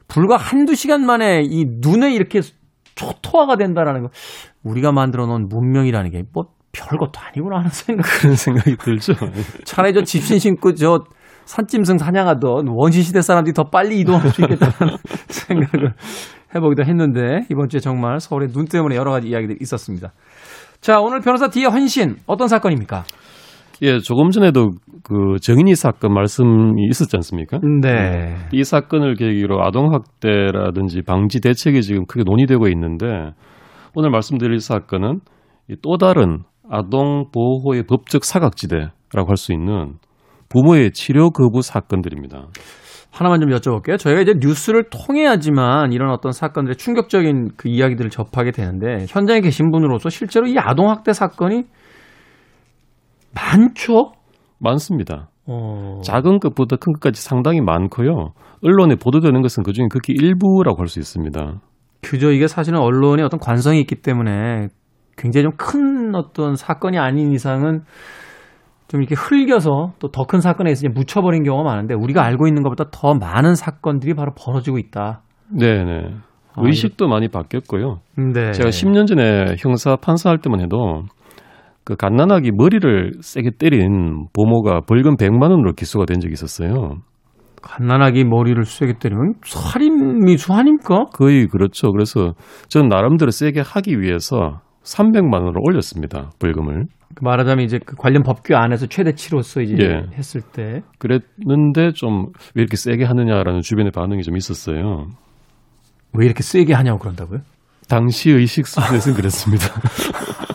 [0.09, 2.41] 불과 한두 시간 만에 이 눈에 이렇게
[2.95, 4.09] 초토화가 된다라는 거
[4.63, 8.03] 우리가 만들어 놓은 문명이라는 게 뭐 별것도 아니구나 하는 생각.
[8.21, 9.13] 그런 생각이 들죠.
[9.65, 11.05] 차라리 저 집신 신고 저
[11.45, 14.97] 산짐승 사냥하던 원시 시대 사람들이 더 빨리 이동할 수 있겠다는
[15.29, 15.93] 생각을
[16.55, 20.13] 해보기도 했는데 이번 주에 정말 서울의 눈 때문에 여러 가지 이야기들이 있었습니다.
[20.81, 23.05] 자 오늘 변호사 뒤에 헌신 어떤 사건입니까?
[23.83, 24.71] 예, 조금 전에도
[25.03, 27.59] 그 정인이 사건 말씀이 있었지 않습니까?
[27.83, 28.37] 네.
[28.53, 33.33] 이 사건을 계기로 아동학대라든지 방지 대책이 지금 크게 논의되고 있는데
[33.95, 35.19] 오늘 말씀드릴 사건은
[35.69, 39.95] 이또 다른 아동 보호의 법적 사각지대라고 할 수 있는
[40.49, 42.47] 부모의 치료 거부 사건들입니다.
[43.11, 43.99] 하나만 좀 여쭤볼게요.
[43.99, 50.09] 저희가 이제 뉴스를 통해야지만 이런 어떤 사건들의 충격적인 그 이야기들을 접하게 되는데 현장에 계신 분으로서
[50.09, 51.65] 실제로 이 아동학대 사건이
[53.35, 54.13] 많죠?
[54.59, 55.29] 많습니다.
[55.47, 56.01] 어...
[56.05, 58.33] 작은 것부터 큰 것까지 상당히 많고요.
[58.63, 61.61] 언론에 보도되는 것은 그중에 극히 일부라고 할 수 있습니다.
[62.03, 64.69] 그저 이게 사실은 언론의 어떤 관성이 있기 때문에
[65.17, 67.83] 굉장히 좀 큰 어떤 사건이 아닌 이상은
[68.89, 72.85] 좀 이렇게 흘겨서 또 더 큰 사건에 있어 묻혀버린 경우가 많은데 우리가 알고 있는 것보다
[72.93, 75.23] 더 많은 사건들이 바로 벌어지고 있다.
[75.49, 76.15] 네네.
[76.55, 78.01] 아, 의식도 많이 바뀌었고요.
[78.35, 78.53] 네.
[78.53, 81.05] 제가 10년 전에 형사 판사할 때만 해도
[81.85, 86.97] 그 갓난아기 머리를 세게 때린 보모가 벌금 100만 원으로 기소가 된 적이 있었어요.
[87.63, 91.05] 갓난아기 머리를 세게 때리면 살인 미 수 아닙니까?
[91.13, 91.93] 거의 그렇죠.
[91.93, 92.35] 그래서
[92.69, 96.31] 저는 나름대로 세게 하기 위해서 300만 원으로 올렸습니다.
[96.41, 96.87] 벌금을.
[97.15, 100.03] 그 말하자면 이제 그 관련 법규 안에서 최대치로서 이제 예.
[100.17, 105.07] 했을 때 그랬는데 좀 왜 이렇게 세게 하느냐라는 주변의 반응이 좀 있었어요.
[106.15, 107.41] 왜 이렇게 세게 하냐고 그런다고요?
[107.89, 109.67] 당시 의 식 수준에서는 그랬습니다.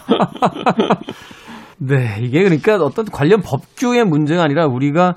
[1.79, 5.15] 네, 이게 그러니까 어떤 관련 법규의 문제가 아니라 우리가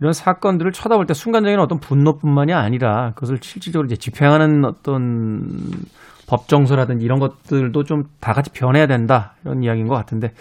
[0.00, 5.48] 이런 사건들을 쳐다볼 때 순간적인 어떤 분노뿐만이 아니라 그것을 실질적으로 이제 집행하는 어떤
[6.28, 10.32] 법 정서라든지 이런 것들도 좀 다 같이 변해야 된다 이런 이야기인 것 같은데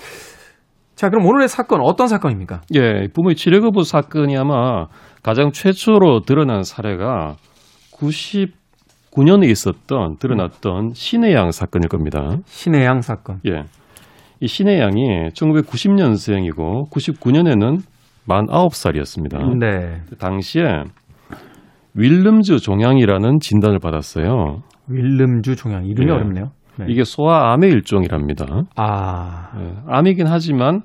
[0.95, 2.61] 자 그럼 오늘의 사건 어떤 사건입니까?
[2.73, 4.87] 예, 부모의 치료 거부 사건이 아마
[5.21, 7.35] 가장 최초로 드러난 사례가
[9.15, 12.37] 99년에 있었던 드러났던 신의 양 사건일 겁니다.
[12.45, 13.39] 신의 양 사건.
[13.47, 13.63] 예.
[14.41, 17.79] 이 신의 양이 1990년생이고 99년에는
[18.27, 19.57] 만 9살이었습니다.
[19.59, 20.83] 네, 당시에
[21.93, 24.61] 윌름즈 종양이라는 진단을 받았어요.
[24.89, 26.13] 윌름주 종양 이름이 예.
[26.13, 26.51] 어렵네요.
[26.77, 26.85] 네.
[26.89, 28.63] 이게 소아암의 일종이랍니다.
[28.75, 30.81] 아 예, 암이긴 하지만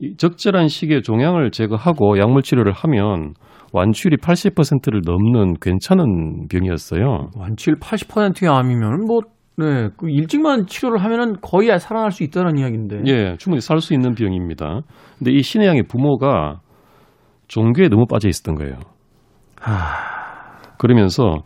[0.00, 3.34] 이 적절한 시기에 종양을 제거하고 약물 치료를 하면
[3.72, 7.30] 완치율이 80%를 넘는 괜찮은 병이었어요.
[7.36, 9.20] 완치율 80%의 암이면 뭐
[9.56, 13.02] 네, 그 일찍만 치료를 하면은 거의 살아날 수 있다는 이야기인데.
[13.06, 14.82] 예, 충분히 살 수 있는 병입니다.
[15.18, 16.60] 근데 이 신의 양의 부모가
[17.48, 18.78] 종교에 너무 빠져 있었던 거예요.
[20.78, 21.42] 그러면서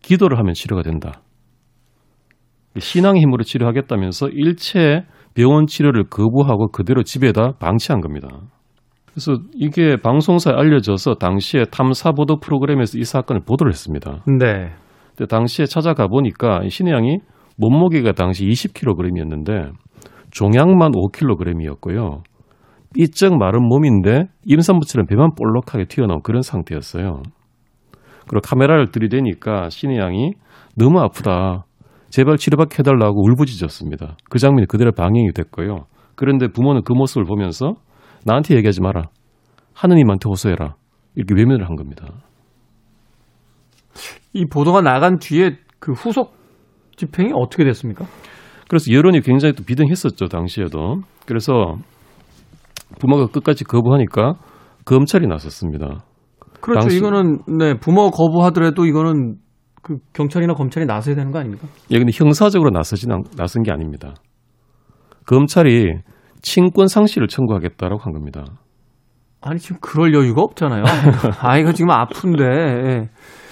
[0.00, 1.20] 기도를 하면 치료가 된다.
[2.78, 5.04] 신앙의 힘으로 치료하겠다면서 일체
[5.34, 8.28] 병원 치료를 거부하고 그대로 집에다 방치한 겁니다.
[9.16, 14.22] 그래서 이게 방송사에 알려져서 당시에 탐사 보도 프로그램에서 이 사건을 보도를 했습니다.
[14.26, 14.72] 네.
[15.16, 17.20] 근데 당시에 찾아가 보니까 이 신의 양이
[17.56, 19.72] 몸무게가 당시 20kg이었는데
[20.32, 22.24] 종양만 5kg이었고요.
[22.92, 27.22] 삐쩍 마른 몸인데 임산부처럼 배만 볼록하게 튀어나온 그런 상태였어요.
[28.28, 30.32] 그리고 카메라를 들이대니까 신의 양이
[30.76, 31.64] 너무 아프다.
[32.10, 34.18] 제발 치료받게 해달라고 울부짖었습니다.
[34.28, 35.86] 그 장면이 그대로 방영이 됐고요.
[36.16, 37.76] 그런데 부모는 그 모습을 보면서
[38.26, 39.04] 나한테 얘기하지 마라.
[39.72, 40.74] 하느님한테 호소해라.
[41.14, 42.06] 이렇게 외면을 한 겁니다.
[44.32, 46.34] 이 보도가 나간 뒤에 그 후속
[46.96, 48.04] 집행이 어떻게 됐습니까?
[48.68, 51.00] 그래서 여론이 굉장히 또 비등했었죠 당시에도.
[51.24, 51.76] 그래서
[52.98, 54.34] 부모가 끝까지 거부하니까
[54.84, 56.04] 검찰이 나섰습니다.
[56.60, 56.80] 그렇죠.
[56.80, 59.36] 당시- 이거는 네 부모 거부하더라도 이거는
[59.82, 61.68] 그 경찰이나 검찰이 나서야 되는 거 아닙니까?
[61.92, 64.14] 예, 근데 형사적으로 나서진 않, 나선 게 아닙니다.
[65.26, 65.92] 검찰이
[66.46, 68.44] 친권 상실을 청구하겠다라고 한 겁니다.
[69.40, 70.84] 아니 지금 그럴 여유가 없잖아요.
[71.42, 73.08] 아이가 지금 아픈데 예.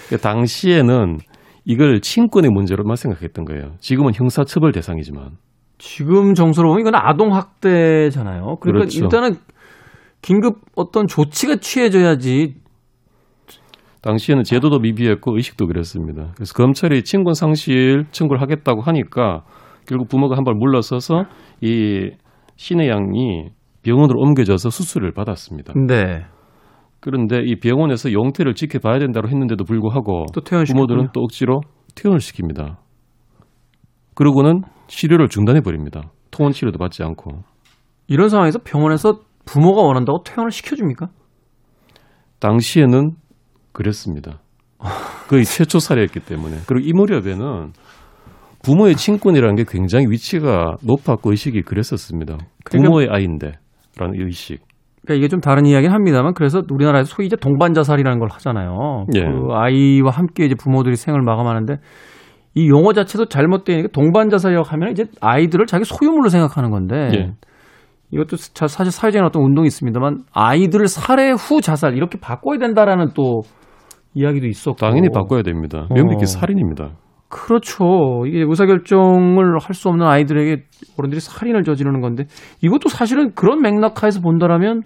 [0.06, 1.18] 그러니까 당시에는
[1.64, 3.72] 이걸 친권의 문제로만 생각했던 거예요.
[3.80, 5.30] 지금은 형사처벌 대상이지만.
[5.78, 8.58] 지금 정서로 보면 이건 아동 학대잖아요.
[8.60, 9.02] 그러니까 그렇죠.
[9.02, 9.38] 일단은
[10.22, 12.54] 긴급 어떤 조치가 취해져야지.
[14.02, 16.30] 당시에는 제도도 미비했고 의식도 그랬습니다.
[16.36, 19.42] 그래서 검찰이 친권 상실 청구를 하겠다고 하니까
[19.88, 21.24] 결국 부모가 한 발 물러서서
[21.60, 22.12] 이
[22.56, 23.50] 신의 양이
[23.82, 25.74] 병원으로 옮겨져서 수술을 받았습니다.
[25.74, 26.24] 네.
[27.00, 30.40] 그런데 이 병원에서 용태를 지켜봐야 된다고 했는데도 불구하고 또.
[30.40, 31.60] 부모들은 또 억지로
[31.94, 32.76] 퇴원을 시킵니다.
[34.14, 36.10] 그러고는 치료를 중단해 버립니다.
[36.30, 37.42] 통원 치료도 받지 않고
[38.06, 41.08] 이런 상황에서 병원에서 부모가 원한다고 퇴원을 시켜줍니까?
[42.38, 43.12] 당시에는
[43.72, 44.40] 그랬습니다.
[45.28, 47.72] 거의 최초 사례였기 때문에 그리고 이 무렵에는
[48.64, 52.38] 부모의 친권이라는 게 굉장히 위치가 높았고 의식이 그랬었습니다.
[52.64, 54.60] 그러니까- 부모의 아이인데라는 의식.
[55.02, 59.04] 그러니까 이게 좀 다른 이야기는 합니다만 그래서 우리나라에서 소위 이제 동반자살이라는 걸 하잖아요.
[59.14, 59.20] 예.
[59.20, 61.76] 그 아이와 함께 이제 부모들이 생을 마감하는데
[62.54, 67.32] 이 용어 자체도 잘못되니까 동반자살이라고 하면 이제 아이들을 자기 소유물로 생각하는 건데 예.
[68.12, 73.40] 이것도 사- 사실 사회적인 어떤 운동이 있습니다만 아이들을 살해 후 자살 이렇게 바꿔야 된다라는 또
[74.14, 75.86] 이야기도 있었고 당연히 바꿔야 됩니다.
[75.90, 76.26] 명백히 어.
[76.26, 76.92] 살인입니다.
[77.34, 78.24] 그렇죠.
[78.26, 80.62] 이게 의사결정을 할 수 없는 아이들에게
[80.96, 82.24] 어른들이 살인을 저지르는 건데
[82.62, 84.82] 이것도 사실은 그런 맥락하에서 본다라면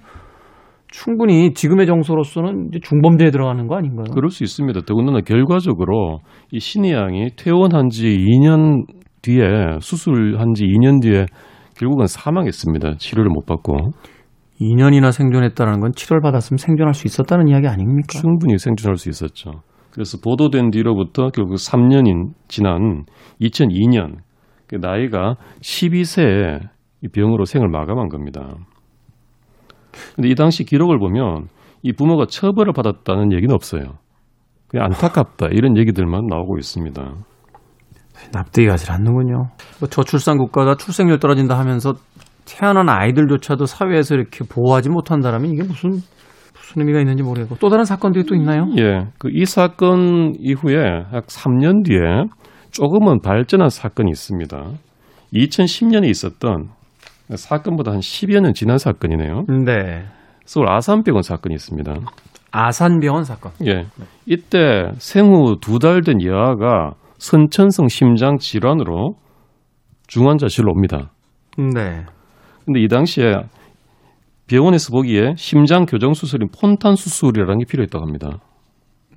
[0.90, 4.06] 충분히 지금의 정서로서는 이제 중범죄에 들어가는 거 아닌가요?
[4.14, 4.80] 그럴 수 있습니다.
[4.87, 8.87] 더군다나 결과적으로 이 신의 양이 퇴원한 지 2년
[9.20, 9.44] 뒤에
[9.80, 11.26] 수술한 지 2년 뒤에
[11.78, 12.94] 결국은 사망했습니다.
[12.96, 13.76] 치료를 못 받고
[14.61, 18.18] 2년이나 생존했다는 건 치료를 받았으면 생존할 수 있었다는 이야기 아닙니까?
[18.18, 19.50] 충분히 생존할 수 있었죠.
[19.90, 23.05] 그래서 보도된 뒤로부터 결국 3년인 지난
[23.40, 24.16] 2002년
[24.66, 26.61] 그 나이가 12세에
[27.03, 28.55] 이 병으로 생을 마감한 겁니다.
[30.14, 31.48] 근데 이 당시 기록을 보면
[31.83, 33.98] 이 부모가 처벌을 받았다는 얘기는 없어요.
[34.68, 37.14] 그냥 안타깝다 이런 얘기들만 나오고 있습니다.
[38.33, 39.51] 납득이 가지 않는군요.
[39.81, 41.94] 뭐 저출산 국가다 출생률 떨어진다 하면서
[42.44, 46.01] 태어난 아이들조차도 사회에서 이렇게 보호하지 못한다라면 이게 무슨
[46.68, 48.66] 무슨 의미가 있는지 모르겠고 또 다른 사건들이 또 있나요?
[48.78, 50.76] 예, 그 이 사건 이후에
[51.14, 51.98] 약 3년 뒤에
[52.70, 54.57] 조금은 발전한 사건이 있습니다.
[55.33, 56.68] 2010년에 있었던
[57.35, 59.44] 사건보다 한 10여 년 지난 사건이네요.
[59.64, 60.04] 네.
[60.44, 61.94] 서울 아산병원 사건이 있습니다.
[62.50, 63.52] 아산병원 사건.
[63.66, 63.87] 예,
[64.26, 69.14] 이때 생후 두 달 된 여아가 선천성 심장 질환으로
[70.07, 71.11] 중환자실로 옵니다.
[71.59, 72.04] 네.
[72.64, 73.33] 근데 이 당시에
[74.48, 78.38] 병원에서 보기에 심장 교정 수술인 폰탄 수술이라는 게 필요했다고 합니다.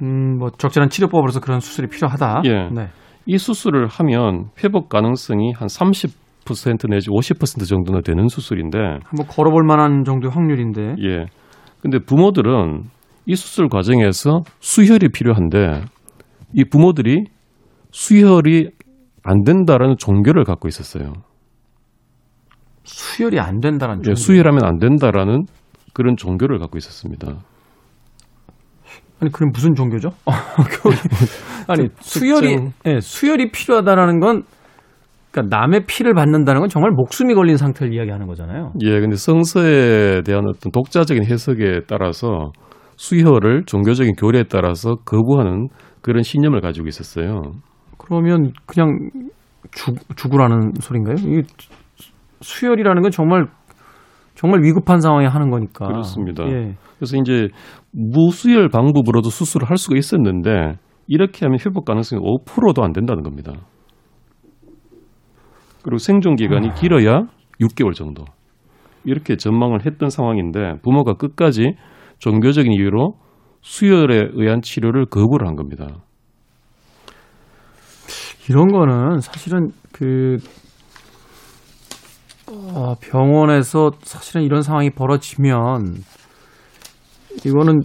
[0.01, 2.41] 음, 뭐 적절한 치료법으로서 그런 수술이 필요하다.
[2.45, 2.69] 예.
[2.73, 2.87] 네.
[3.25, 10.03] 이 수술을 하면 회복 가능성이 한 30% 내지 50% 정도나 되는 수술인데, 한번 걸어볼 만한
[10.03, 10.95] 정도의 확률인데.
[11.03, 11.25] 예.
[11.81, 12.83] 근데 부모들은
[13.27, 15.83] 이 수술 과정에서 수혈이 필요한데,
[16.53, 17.25] 이 부모들이
[17.91, 18.69] 수혈이
[19.23, 21.13] 안 된다라는 종교를 갖고 있었어요.
[22.91, 24.15] 수혈이 안 된다는 예, 점.
[24.15, 25.45] 수혈하면 안 된다라는
[25.93, 27.37] 그런 종교를 갖고 있었습니다.
[29.19, 30.09] 아니 그럼 무슨 종교죠?
[30.81, 30.95] 거기-
[31.67, 34.43] 아니 수혈이 예, 수혈이 필요하다라는 건
[35.31, 38.73] 그러니까 남의 피를 받는다는 건 정말 목숨이 걸린 상태를 이야기하는 거잖아요.
[38.83, 42.51] 예, 근데 성서에 대한 어떤 독자적인 해석에 따라서
[42.97, 45.69] 수혈을 종교적인 교리에 따라서 거부하는
[46.01, 47.41] 그런 신념을 가지고 있었어요.
[47.97, 48.97] 그러면 그냥
[49.71, 51.15] 죽, 죽으라는 소린가요?
[51.19, 51.43] 이
[52.41, 53.47] 수혈이라는 건 정말
[54.35, 55.87] 정말 위급한 상황에 하는 거니까.
[55.87, 56.43] 그렇습니다.
[56.47, 56.75] 예.
[56.97, 57.49] 그래서 이제
[57.91, 60.77] 무수혈 방법으로도 수술을 할 수가 있었는데
[61.07, 63.53] 이렇게 하면 회복 가능성이 5%도 안 된다는 겁니다.
[65.83, 67.23] 그리고 생존 기간이 길어야
[67.59, 68.25] 6개월 정도.
[69.03, 71.75] 이렇게 전망을 했던 상황인데 부모가 끝까지
[72.19, 73.15] 종교적인 이유로
[73.61, 75.87] 수혈에 의한 치료를 거부를 한 겁니다.
[78.49, 80.37] 이런 거는 사실은 그
[82.51, 85.95] 어, 병원에서 사실은 이런 상황이 벌어지면
[87.45, 87.81] 이거는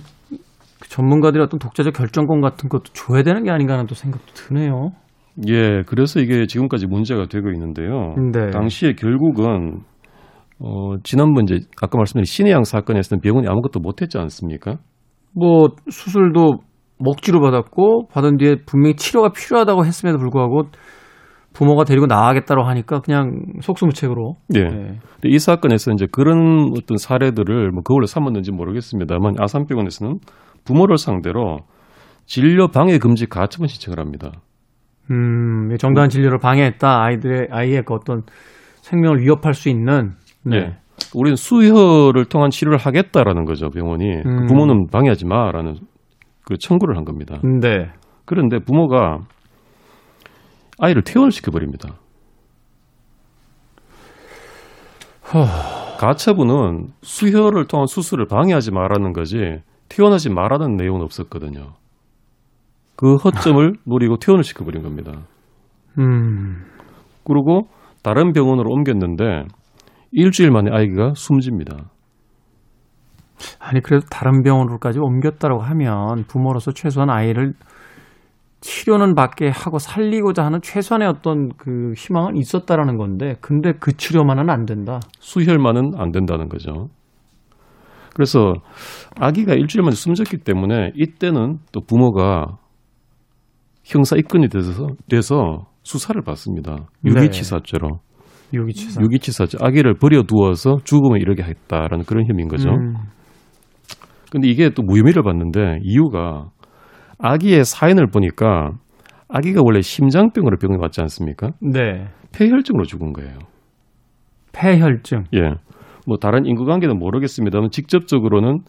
[0.80, 4.90] 그 전문가들의 어떤 독자적 결정권 같은 것도 줘야 되는 게 아닌가 하는 또 생각도 드네요.
[5.48, 8.14] 예, 그래서 이게 지금까지 문제가 되고 있는데요.
[8.32, 8.50] 네.
[8.50, 9.82] 당시에 결국은
[10.58, 14.78] 어, 지난번 이제 아까 말씀드린 신의양 사건에서는 병원이 아무것도 못했지 않습니까?
[15.32, 16.60] 뭐 수술도
[16.98, 20.64] 먹지로 받았고 받은 뒤에 분명히 치료가 필요하다고 했음에도 불구하고
[21.56, 24.60] 부모가 데리고 나가겠다고 하니까 그냥 속수무책으로 예.
[24.60, 24.98] 예.
[25.24, 30.18] 이 사건에서 이제 그런 어떤 사례들을 뭐 거울로 삼았는지 모르겠습니다만 아산병원에서는
[30.66, 31.60] 부모를 상대로
[32.26, 34.32] 진료 방해 금지 가처분 신청을 합니다.
[35.10, 37.02] 음, 정당한 진료를 방해했다.
[37.02, 38.22] 아이들의 아이의 그 어떤
[38.82, 40.12] 생명을 위협할 수 있는
[40.44, 40.56] 네.
[40.58, 40.76] 예.
[41.14, 44.22] 우리는 수혈을 통한 치료를 하겠다라는 거죠, 병원이.
[44.22, 44.46] 그 음.
[44.46, 45.76] 부모는 방해하지 마라는
[46.44, 47.40] 그 청구를 한 겁니다.
[47.42, 47.88] 네.
[48.26, 49.20] 그런데 부모가
[50.78, 51.94] 아이를 퇴원을 시켜 버립니다.
[55.98, 61.72] 가처분은 수혈을 통한 수술을 방해하지 말라는 거지 퇴원하지 말라는 내용은 없었거든요.
[62.96, 65.12] 그 허점을 노리고 퇴원을 시켜버린 겁니다.
[65.98, 66.64] 음.
[67.24, 67.68] 그리고
[68.02, 69.44] 다른 병원으로 옮겼는데
[70.12, 71.90] 일주일 만에 아이가 숨집니다.
[73.58, 77.52] 아니 그래도 다른 병원으로까지 옮겼다고 하면 부모로서 최소한 아이를
[78.60, 84.64] 치료는 받게 하고 살리고자 하는 최소한의 어떤 그 희망은 있었다라는 건데 근데 그 치료만은 안
[84.64, 85.00] 된다.
[85.20, 86.88] 수혈만은 안 된다는 거죠.
[88.14, 88.54] 그래서
[89.20, 92.56] 아기가 일주일 만에 숨졌기 때문에 이때는 또 부모가
[93.84, 96.88] 형사 입건이 돼서, 돼서 수사를 받습니다.
[97.02, 97.10] 네.
[97.10, 98.00] 유기치사죄로.
[98.54, 99.02] 유기치사.
[99.02, 99.58] 유기치사죄.
[99.60, 102.70] 아기를 버려두어서 죽음에 이르게 했다라는 그런 혐의인 거죠.
[102.70, 102.94] 음.
[104.30, 106.48] 근데 이게 또 무혐의를 받는데 이유가
[107.18, 108.72] 아기의 사인을 보니까
[109.28, 111.50] 아기가 원래 심장병으로 병을 왔지 않습니까?
[111.60, 112.08] 네.
[112.32, 113.38] 폐혈증으로 죽은 거예요.
[114.52, 115.24] 폐혈증.
[115.34, 115.54] 예.
[116.06, 118.60] 뭐 다른 인과관계는 모르겠습니다만 직접적으로는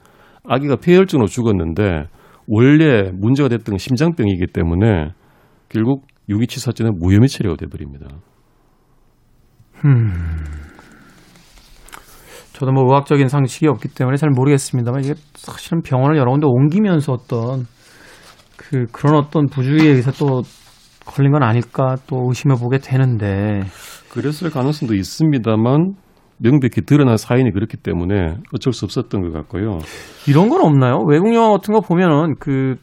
[0.43, 2.05] 아기가 폐혈증으로 죽었는데
[2.47, 5.11] 원래 문제가 됐던 건 심장병이기 때문에
[5.69, 8.07] 결국 유기치사죄는 무혐의 처리가 돼버립니다.
[12.53, 17.65] 저도 뭐 의학적인 상식이 없기 때문에 잘 모르겠습니다만 이게 사실은 병원을 여러 군데 옮기면서 어떤
[18.69, 20.41] 그 그런 어떤 부주의에 의해서 또
[21.05, 23.61] 걸린 건 아닐까 또 의심해 보게 되는데
[24.11, 25.93] 그랬을 가능성도 있습니다만
[26.39, 29.79] 명백히 드러난 사인이 그렇기 때문에 어쩔 수 없었던 것 같고요.
[30.27, 30.99] 이런 건 없나요?
[31.07, 32.75] 외국 영화 같은 거 보면은 그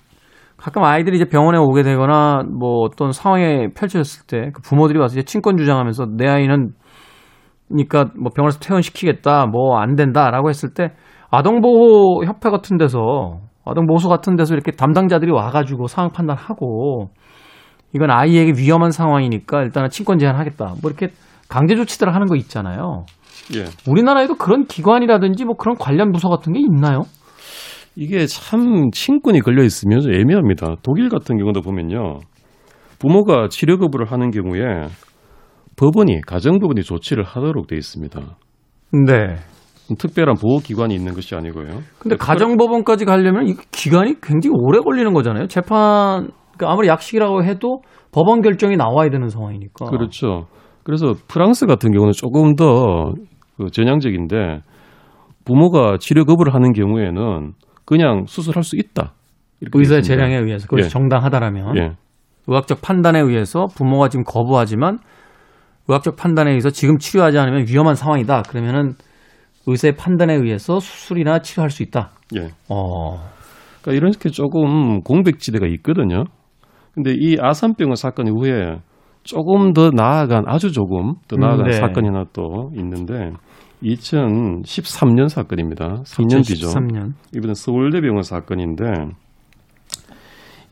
[0.57, 5.23] 가끔 아이들이 이제 병원에 오게 되거나 뭐 어떤 상황에 펼쳐졌을 때 그 부모들이 와서 이제
[5.23, 6.71] 친권 주장하면서 내 아이는
[7.69, 10.93] 그러니까 뭐 병원에서 퇴원시키겠다 뭐 안 된다라고 했을 때
[11.31, 17.11] 아동보호 협회 같은 데서 아동보호소 같은 데서 이렇게 담당자들이 와가지고 상황 판단하고
[17.95, 21.09] 이건 아이에게 위험한 상황이니까 일단은 친권 제한하겠다 뭐 이렇게
[21.49, 23.05] 강제 조치들을 하는 거 있잖아요.
[23.57, 23.65] 예.
[23.91, 27.03] 우리나라에도 그런 기관이라든지 뭐 그런 관련 부서 같은 게 있나요?
[27.97, 30.77] 이게 참 친권이 걸려 있으면 좀 애매합니다.
[30.83, 32.21] 독일 같은 경우도 보면요.
[32.99, 34.87] 부모가 치료 거부를 하는 경우에
[35.77, 38.21] 법원이 가정법원이 조치를 하도록 돼 있습니다.
[39.07, 39.37] 네.
[39.99, 41.81] 특별한 보호 기관이 있는 것이 아니고요.
[41.99, 45.47] 근데 가정법원까지 가려면 이 기간이 굉장히 오래 걸리는 거잖아요.
[45.49, 49.87] 재판 그러니까 아무리 약식이라고 해도 법원 결정이 나와야 되는 상황이니까.
[49.87, 50.47] 그렇죠.
[50.85, 54.61] 그래서 프랑스 같은 경우는 조금 더그 전향적인데
[55.45, 57.53] 부모가 치료 거부를 하는 경우에는
[57.85, 59.13] 그냥 수술할 수 있다.
[59.73, 60.03] 의사의.
[60.03, 60.89] 재량에 의해서 그것이 예.
[60.89, 61.93] 정당하다라면 예.
[62.47, 64.99] 의학적 판단에 의해서 부모가 지금 거부하지만
[65.89, 68.43] 의학적 판단에 의해서 지금 치료하지 않으면 위험한 상황이다.
[68.43, 68.95] 그러면은
[69.67, 72.13] 의사의 판단에 의해서 수술이나 치료할 수 있다.
[72.37, 72.49] 예.
[72.69, 73.17] 어.
[73.81, 76.25] 그러니까 이런 게 조금 공백지대가 있거든요.
[76.93, 78.79] 근데 이 아산병원 사건 이후에
[79.25, 81.73] 조금 더 나아간 아주 조금 더 나아간 음, 네.
[81.73, 83.33] 사건이 하나 또 있는데
[83.83, 86.03] 2013년 사건입니다.
[86.05, 86.69] 3년 뒤죠.
[86.69, 87.13] 13년.
[87.37, 88.85] 이번엔 서울대병원 사건인데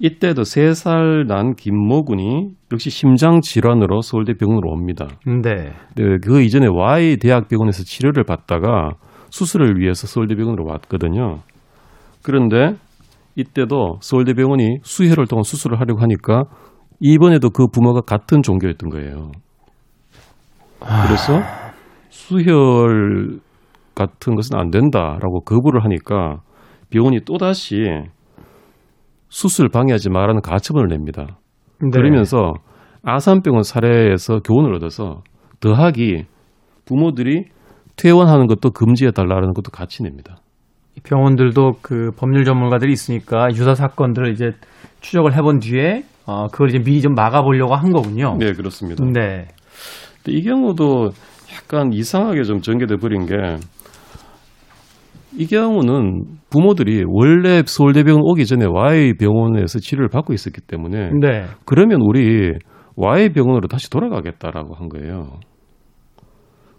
[0.05, 5.07] 이때도 3살 난 김모군이 역시 심장 질환으로 서울대 병원으로 옵니다.
[5.25, 5.71] 네.
[5.95, 8.97] 네, 그 이전에 Y 대학병원에서 치료를 받다가
[9.31, 11.39] 수술을 위해서 서울대 병원으로 왔거든요.
[12.25, 12.75] 그런데
[13.37, 16.47] 이때도 서울대 병원이 수혈을 통한 수술을 하려고 하니까
[16.99, 19.31] 이번에도 그 부모가 같은 종교였던 거예요.
[20.81, 21.41] 그래서
[22.11, 23.39] 수혈
[23.95, 26.41] 같은 것은 안 된다라고 거부를 하니까
[26.91, 27.85] 병원이 또다시
[29.33, 31.39] 수술 방해하지 말라는 가처분을 냅니다.
[31.81, 31.89] 네.
[31.91, 32.53] 그러면서
[33.03, 35.23] 아산병원 사례에서 교훈을 얻어서
[35.61, 36.27] 더하기
[36.85, 37.47] 부모들이
[37.97, 40.37] 퇴원하는 것도 금지해 달라는 것도 같이 냅니다.
[41.03, 44.51] 병원들도 그 법률 전문가들이 있으니까 유사 사건들을 이제
[45.01, 48.37] 추적을 해본 뒤에 어, 그걸 이제 미리 좀 막아보려고 한 거군요.
[48.39, 49.03] 네, 그렇습니다.
[49.03, 49.49] 네.
[50.23, 51.09] 근데 이 경우도
[51.57, 53.35] 약간 이상하게 좀 전개돼 버린 게
[55.39, 61.45] 이 경우는 부모들이 원래 서울대병원 오기 전에 Y병원에서 치료를 받고 있었기 때문에 네.
[61.65, 62.53] 그러면 우리
[62.97, 65.39] Y병원으로 다시 돌아가겠다라고 한 거예요.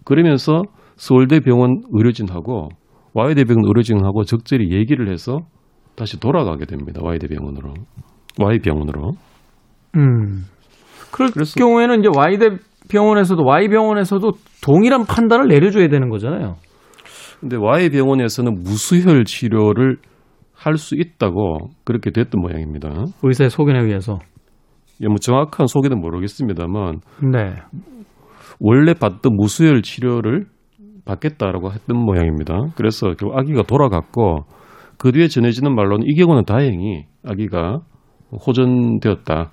[0.04, 0.62] 그러면서
[0.96, 2.68] 서울대병원 의료진하고
[3.14, 5.40] Y대병원 의료진하고 적절히 얘기를 해서
[5.96, 7.00] 다시 돌아가게 됩니다.
[7.02, 7.74] Y대병원으로.
[8.38, 9.12] Y병원으로.
[9.96, 10.44] 음.
[11.12, 12.50] 그럴 그래서- 경우에는 이제 Y대
[12.90, 14.32] 병원에서도 Y 병원에서도
[14.64, 16.56] 동일한 판단을 내려줘야 되는 거잖아요.
[17.40, 19.98] 근데 Y병원에서는 무수혈 치료를
[20.54, 22.88] 할 수 있다고 그렇게 됐던 모양입니다.
[23.22, 24.18] 의사의 소견에 의해서.
[25.02, 27.00] 예, 뭐 정확한 소개는 모르겠습니다만
[27.32, 27.54] 네.
[28.60, 30.46] 원래 받던 무수혈 치료를
[31.04, 32.54] 받겠다라고 했던 모양입니다.
[32.76, 34.44] 그래서 결국 아기가 돌아갔고
[34.96, 37.80] 그 뒤에 전해지는 말로는 이 경우는 다행히 아기가
[38.46, 39.52] 호전되었다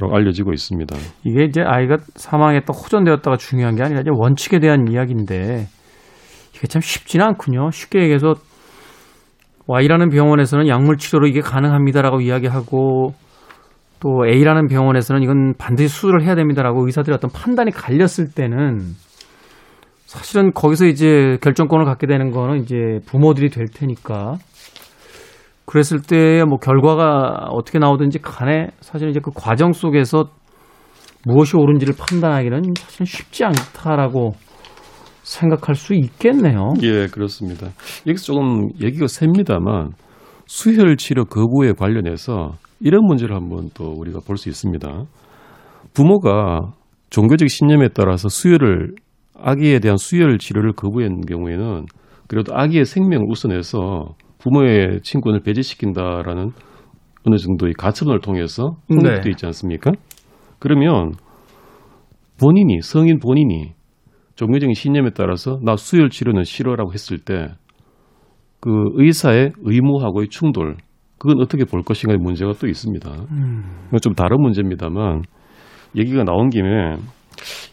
[0.00, 0.96] 라고 알려지고 있습니다.
[1.24, 5.66] 이게 이제 아이가 사망했다 호전되었다가 중요한 게 아니라 이제 원칙에 대한 이야기인데
[6.54, 7.70] 이게 참 쉽지는 않군요.
[7.70, 8.34] 쉽게 얘기해서
[9.66, 13.14] Y라는 병원에서는 약물 치료로 이게 가능합니다라고 이야기하고
[14.00, 18.94] 또 A라는 병원에서는 이건 반드시 수술을 해야 됩니다라고 의사들의 어떤 판단이 갈렸을 때는
[20.06, 22.76] 사실은 거기서 이제 결정권을 갖게 되는 거는 이제
[23.06, 24.34] 부모들이 될 테니까
[25.66, 30.28] 그랬을 때 뭐 결과가 어떻게 나오든지 간에 사실 이제 그 과정 속에서
[31.24, 34.34] 무엇이 옳은지를 판단하기는 사실은 쉽지 않다라고
[35.24, 36.74] 생각할 수 있겠네요.
[36.82, 37.68] 예, 그렇습니다.
[38.06, 39.90] 여기서 조금 얘기가 셉니다만
[40.46, 45.04] 수혈 치료 거부에 관련해서 이런 문제를 한번 또 우리가 볼 수 있습니다.
[45.94, 46.72] 부모가
[47.10, 48.94] 종교적 신념에 따라서 수혈을
[49.36, 51.86] 아기에 대한 수혈 치료를 거부한 경우에는
[52.28, 56.50] 그래도 아기의 생명을 우선해서 부모의 친권을 배제시킨다라는
[57.26, 58.96] 어느 정도의 가처분을 통해서 네.
[59.00, 59.92] 성립돼 있지 않습니까?
[60.58, 61.12] 그러면
[62.38, 63.72] 본인이 성인 본인이
[64.34, 67.48] 종교적인 신념에 따라서 나 수혈 치료는 싫어라고 했을 때
[68.64, 70.78] 그 의사의 의무하고의 충돌
[71.18, 73.10] 그건 어떻게 볼 것인가의 문제가 또 있습니다.
[73.88, 75.20] 이건 좀 다른 문제입니다만
[75.94, 76.96] 얘기가 나온 김에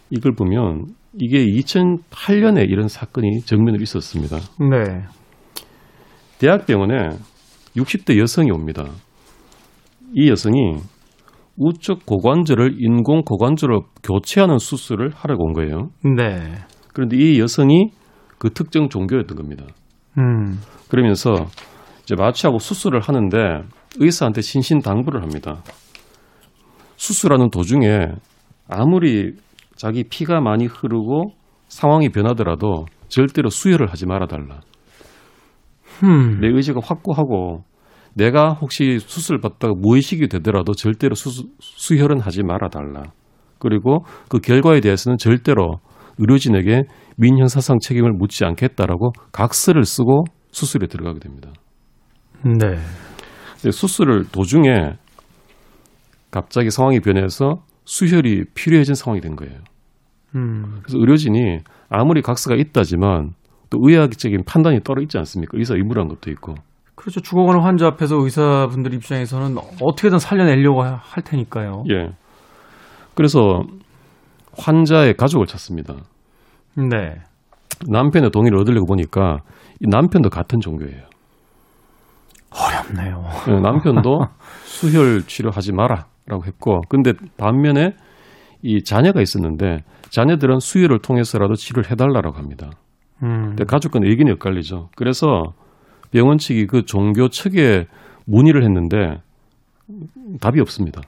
[0.09, 0.87] 이걸 보면
[1.17, 4.37] 이게 2008년에 이런 사건이 정면으로 있었습니다.
[4.59, 5.03] 네.
[6.39, 7.15] 대학병원에
[7.77, 8.83] 60대 여성이 옵니다.
[10.13, 10.75] 이 여성이
[11.57, 15.89] 우측 고관절을 인공 고관절로 교체하는 수술을 하려고 온 거예요.
[16.17, 16.55] 네.
[16.93, 17.91] 그런데 이 여성이
[18.37, 19.65] 그 특정 종교였던 겁니다.
[20.17, 20.59] 음.
[20.89, 21.31] 그러면서
[22.03, 23.37] 이제 마취하고 수술을 하는데
[23.99, 25.61] 의사한테 신신 당부를 합니다.
[26.95, 28.07] 수술하는 도중에
[28.67, 29.33] 아무리
[29.75, 31.33] 자기 피가 많이 흐르고
[31.67, 34.61] 상황이 변하더라도 절대로 수혈을 하지 말아달라.
[36.03, 36.39] 음.
[36.41, 37.63] 내 의지가 확고하고
[38.13, 43.03] 내가 혹시 수술 받다가 무의식이 되더라도 절대로 수, 수혈은 하지 말아 달라.
[43.59, 45.79] 그리고 그 결과에 대해서는 절대로
[46.17, 46.83] 의료진에게
[47.17, 51.51] 민형사상 책임을 묻지 않겠다라고 각서를 쓰고 수술에 들어가게 됩니다.
[52.43, 53.71] 네.
[53.71, 54.93] 수술을 도중에
[56.31, 59.59] 갑자기 상황이 변해서 수혈이 필요해진 상황이 된 거예요.
[60.35, 60.79] 음.
[60.81, 61.59] 그래서 의료진이
[61.89, 63.33] 아무리 각서가 있다지만
[63.69, 65.57] 또 의학적인 판단이 따로 있지 않습니까?
[65.57, 66.55] 의사 의무란 것도 있고.
[67.01, 67.19] 그렇죠.
[67.19, 71.83] 죽어가는 환자 앞에서 의사분들 입장에서는 어떻게든 살려내려고 하- 할 테니까요.
[71.91, 72.11] 예.
[73.15, 73.63] 그래서
[74.57, 75.95] 환자의 가족을 찾습니다.
[76.77, 77.15] 네.
[77.87, 79.39] 남편의 동의를 얻으려고 보니까
[79.79, 81.01] 이 남편도 같은 종교예요.
[82.51, 83.23] 어렵네요.
[83.47, 84.19] 예, 남편도
[84.65, 87.95] 수혈 치료하지 마라라고 했고, 근데 반면에
[88.61, 89.79] 이 자녀가 있었는데
[90.09, 92.69] 자녀들은 수혈을 통해서라도 치료를 해달라고 합니다.
[93.23, 93.47] 음.
[93.49, 94.89] 근데 가족 간 의견이 엇갈리죠.
[94.95, 95.53] 그래서
[96.11, 97.85] 병원 측이 그 종교 측에
[98.25, 99.21] 문의를 했는데
[100.39, 101.01] 답이 없습니다.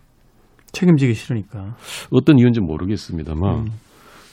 [0.71, 1.75] 책임지기 싫으니까.
[2.11, 3.69] 어떤 이유인지 모르겠습니다만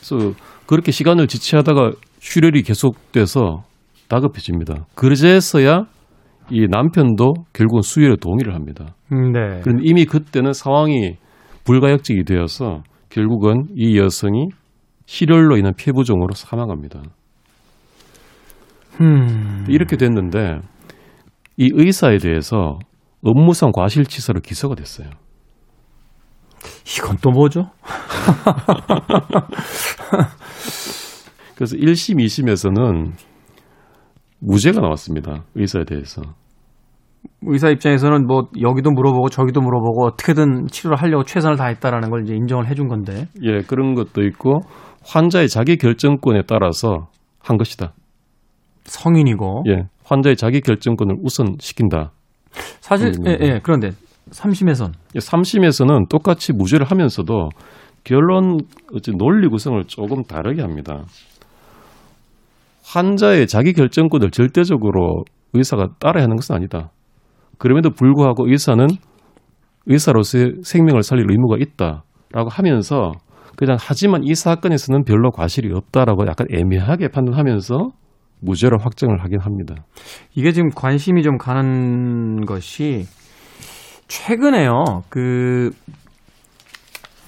[0.01, 0.35] 그래서
[0.67, 3.65] 그렇게 시간을 지체하다가 출혈이 계속돼서
[4.09, 4.87] 다급해집니다.
[4.95, 5.85] 그제서야
[6.51, 8.95] 이 남편도 결국은 수혈에 동의를 합니다.
[9.13, 9.61] 음, 네.
[9.63, 11.17] 그런데 이미 그때는 상황이
[11.65, 14.49] 불가역적이 되어서 결국은 이 여성이
[15.07, 17.03] 실혈로 인한 폐부종으로 사망합니다.
[19.01, 19.65] 음.
[19.69, 20.61] 이렇게 됐는데
[21.57, 22.79] 이 의사에 대해서
[23.23, 25.09] 업무상 과실치사로 기소가 됐어요.
[26.99, 27.71] 이건 또 뭐죠?
[31.55, 33.13] 그래서 1심, 2심에서는
[34.41, 35.45] 무죄가 나왔습니다.
[35.55, 36.23] 의사에 대해서.
[37.43, 42.67] 의사 입장에서는 뭐 여기도 물어보고 저기도 물어보고 어떻게든 치료를 하려고 최선을 다했다라는 걸 이제 인정을
[42.67, 43.29] 해준 건데.
[43.43, 44.63] 예, 그런 것도 있고
[45.05, 47.93] 환자의 자기 결정권에 따라서 한 것이다.
[48.91, 49.65] 성인이고.
[49.69, 52.13] 예, 환자의 자기 결정권을 우선시킨다.
[52.81, 53.27] 사실 음.
[53.27, 53.61] 예, 예.
[53.63, 53.91] 그런데
[54.31, 57.49] 3심에선 3심에서는 똑같이 무죄를 하면서도
[58.03, 58.59] 결론
[59.17, 61.05] 논리 구성을 조금 다르게 합니다.
[62.85, 66.91] 환자의 자기 결정권을 절대적으로 의사가 따라야 하는 것은 아니다.
[67.59, 68.87] 그럼에도 불구하고 의사는
[69.87, 73.13] 의사로서의 생명을 살릴 의무가 있다라고 하면서
[73.57, 77.91] 그냥 하지만 이 사건에서는 별로 과실이 없다라고 약간 애매하게 판단하면서
[78.43, 79.75] 무죄로 확정을 하긴 합니다.
[80.35, 83.05] 이게 지금 관심이 좀 가는 것이
[84.09, 85.03] 최근에요.
[85.09, 85.71] 그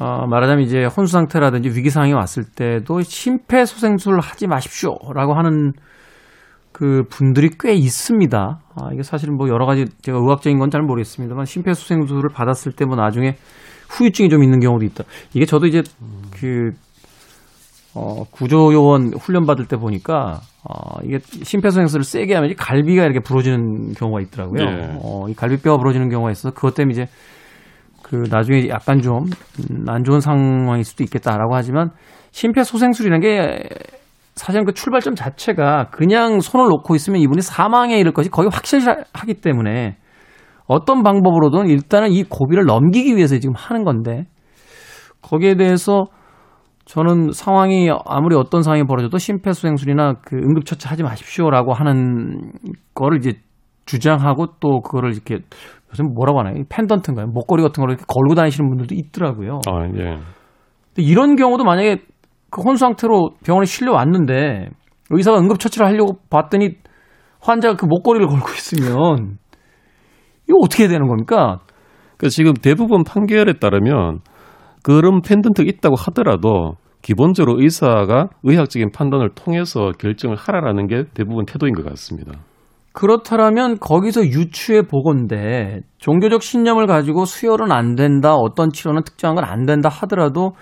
[0.00, 5.72] 어, 말하자면 이제 혼수 상태라든지 위기 상황이 왔을 때도 심폐소생술을 하지 마십시오라고 하는
[6.72, 8.38] 그 분들이 꽤 있습니다.
[8.74, 12.96] 아, 이게 사실은 뭐 여러 가지 제가 의학적인 건 잘 모르겠습니다만 심폐소생술을 받았을 때 뭐
[12.96, 13.36] 나중에
[13.90, 15.04] 후유증이 좀 있는 경우도 있다.
[15.34, 15.82] 이게 저도 이제
[16.32, 16.72] 그
[17.94, 23.92] 어, 구조요원 훈련 받을 때 보니까 어, 이게 심폐소생술을 세게 하면 이 갈비가 이렇게 부러지는
[23.92, 24.62] 경우가 있더라고요.
[24.62, 24.98] 예.
[25.02, 27.06] 어, 이 갈비뼈가 부러지는 경우가 있어서 그것 때문에 이제
[28.02, 29.26] 그 나중에 약간 좀
[29.88, 31.90] 안 좋은 상황일 수도 있겠다라고 하지만
[32.30, 33.62] 심폐소생술이라는 게
[34.34, 39.96] 사실은 그 출발점 자체가 그냥 손을 놓고 있으면 이분이 사망에 이를 것이 거의 확실하기 때문에
[40.66, 44.24] 어떤 방법으로든 일단은 이 고비를 넘기기 위해서 지금 하는 건데
[45.20, 46.06] 거기에 대해서
[46.84, 52.52] 저는 상황이 아무리 어떤 상황이 벌어져도 심폐소생술이나 그 응급처치 하지 마십시오라고 하는
[52.94, 53.40] 거를 이제
[53.86, 55.38] 주장하고 또 그거를 이렇게
[55.90, 56.56] 요즘 뭐라고 하나요?
[56.56, 57.26] 이 펜던트인가요?
[57.26, 59.60] 목걸이 같은 거를 이렇게 걸고 다니시는 분들도 있더라고요.
[59.68, 60.18] 아, 예.
[60.94, 62.02] 근데 이런 경우도 만약에
[62.50, 64.68] 그 혼수 상태로 병원에 실려 왔는데
[65.10, 66.76] 의사가 응급처치를 하려고 봤더니
[67.40, 69.38] 환자가 그 목걸이를 걸고 있으면
[70.48, 71.60] 이거 어떻게 되는 겁니까?
[72.16, 74.20] 그 지금 대부분 판결에 따르면
[74.82, 81.84] 그런 펜던트가 있다고 하더라도 기본적으로 의사가 의학적인 판단을 통해서 결정을 하라라는 게 대부분 태도인 것
[81.84, 82.32] 같습니다.
[82.92, 89.64] 그렇다면 거기서 유추해 보건데 종교적 신념을 가지고 수혈은 안 된다, 어떤 치료는 특정한 건 안
[89.64, 90.52] 된다 하더라도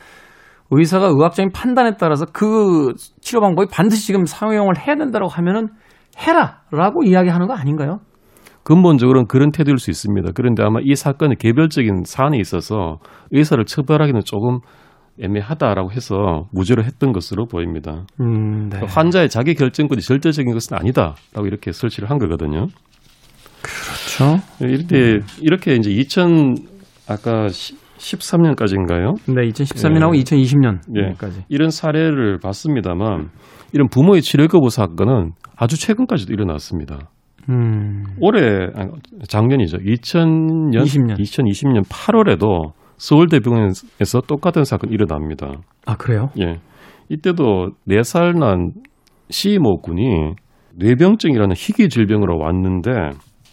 [0.71, 5.68] 의사가 의학적인 판단에 따라서 그 치료 방법이 반드시 지금 사용을 해야 된다고 하면은
[6.16, 7.99] 해라라고 이야기하는 거 아닌가요?
[8.71, 10.31] 근본적으로는 그런 태도일 수 있습니다.
[10.33, 12.99] 그런데 아마 이 사건의 개별적인 사안에 있어서
[13.33, 14.61] 의사를 처벌하기는 조금
[15.21, 18.07] 애매하다라고 해서 무죄로 했던 것으로 보입니다.
[18.21, 18.79] 음, 네.
[18.87, 22.68] 환자의 자기 결정권이 절대적인 것은 아니다라고 이렇게 설치를 한 거거든요.
[23.61, 24.39] 그렇죠.
[24.61, 26.55] 이렇게 이렇게 이제 2000
[27.09, 29.16] 아까 13년까지인가요?
[29.35, 30.23] 네, 2013년하고 예.
[30.23, 31.43] 2020년까지.
[31.49, 33.31] 이런 사례를 봤습니다만
[33.73, 37.11] 이런 부모의 치료 거부 사건은 아주 최근까지도 일어났습니다.
[37.51, 38.90] 음, 올해 아니,
[39.28, 39.78] 작년이죠.
[39.78, 41.18] 2000년 20년.
[41.18, 45.53] 2020년 8월에도 서울대병원에서 똑같은 사건이 일어납니다.
[45.86, 46.28] 아 그래요?
[46.40, 46.61] 예.
[47.09, 48.72] 이때도 4살 난
[49.30, 50.34] 시모 군이
[50.76, 52.90] 뇌병증이라는 희귀 질병으로 왔는데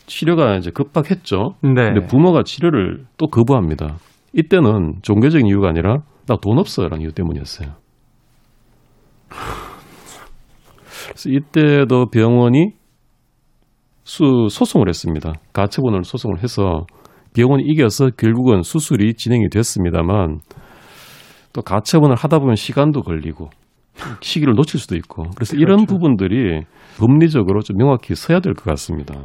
[0.05, 1.55] 치료가 이제 급박했죠.
[1.63, 1.73] 네.
[1.73, 3.95] 근데 부모가 치료를 또 거부합니다.
[4.33, 7.69] 이때는 종교적인 이유가 아니라 나 돈 없어라는 이유 때문이었어요.
[11.07, 12.73] 그래서 이때도 병원이
[14.07, 15.33] 수 소송을 했습니다.
[15.51, 16.85] 가처분을 소송을 해서
[17.35, 20.39] 병원이 이겨서 결국은 수술이 진행이 됐습니다만
[21.51, 23.49] 또 가처분을 하다 보면 시간도 걸리고
[24.21, 25.93] 시기를 놓칠 수도 있고 그래서 이런 그렇죠.
[25.93, 26.61] 부분들이
[26.97, 29.15] 법리적으로 좀 명확히 서야 될 것 같습니다.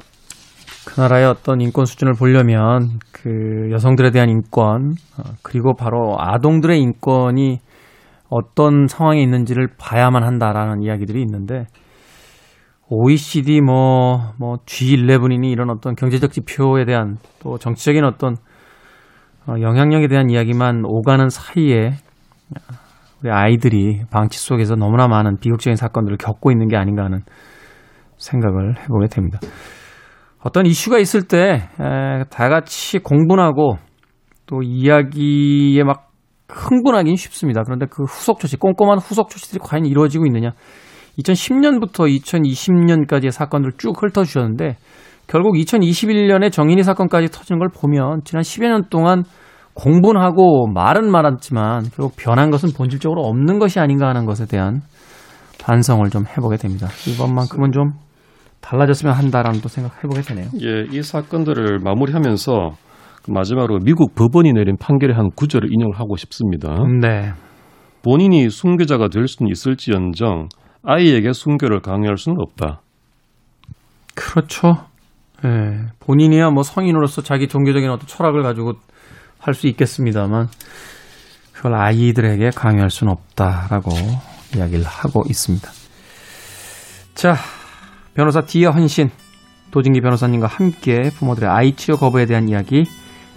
[0.85, 7.59] 그 나라의 어떤 인권 수준을 보려면 그 여성들에 대한 인권 어, 그리고 바로 아동들의 인권이
[8.29, 11.67] 어떤 상황에 있는지를 봐야만 한다라는 이야기들이 있는데
[12.95, 18.37] OECD 뭐, 뭐 G11이니 이런 어떤 경제적 지표에 대한 또 정치적인 어떤
[19.47, 21.93] 어, 영향력에 대한 이야기만 오가는 사이에
[23.23, 27.21] 우리 아이들이 방치 속에서 너무나 많은 비극적인 사건들을 겪고 있는 게 아닌가 하는
[28.19, 29.39] 생각을 해보게 됩니다.
[30.45, 31.69] 어떤 이슈가 있을 때
[32.31, 33.77] 다 같이 공분하고
[34.47, 36.11] 또 이야기에 막
[36.49, 37.63] 흥분하기는 쉽습니다.
[37.63, 40.53] 그런데 그 후속 조치, 꼼꼼한 후속 조치들이 과연 이루어지고 있느냐?
[41.19, 44.77] 2010년부터 2020년까지의 사건들을 쭉 훑어주셨는데
[45.27, 49.25] 결국 2021년에 정인이 사건까지 터지는 걸 보면 지난 10여 년 동안
[49.75, 54.83] 공분하고 말은 많았지만 결국 변한 것은 본질적으로 없는 것이 아닌가 하는 것에 대한
[55.63, 56.89] 반성을 좀 해보게 됩니다.
[57.09, 57.91] 이번만큼은 좀
[58.61, 60.47] 달라졌으면 한다라는 또 생각해보게 되네요.
[60.61, 62.53] 예, 이 사건들을 마무리하면서
[63.25, 66.75] 그 마지막으로 미국 법원이 내린 판결의 한 구절을 인용을 하고 싶습니다.
[67.01, 67.33] 네.
[68.03, 70.49] 본인이 순교자가 될 수는 있을지언정
[70.85, 72.81] 아이에게 순교를 강요할 수는 없다.
[74.15, 74.87] 그렇죠.
[75.45, 75.87] 예.
[76.01, 78.75] 본인이야 뭐 성인으로서 자기 종교적인 어떤 철학을 가지고
[79.39, 80.47] 할 수 있겠습니다만
[81.53, 83.91] 그걸 아이들에게 강요할 수는 없다라고
[84.55, 85.69] 이야기를 하고 있습니다.
[87.15, 87.35] 자,
[88.15, 89.11] 변호사 D의 헌신
[89.73, 92.85] 도진기 변호사님과 함께 부모들의 아이 치료 거부에 대한 이야기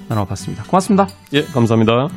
[0.10, 0.64] 나눠봤습니다.
[0.64, 1.08] 고맙습니다.
[1.34, 2.08] 예, 감사합니다.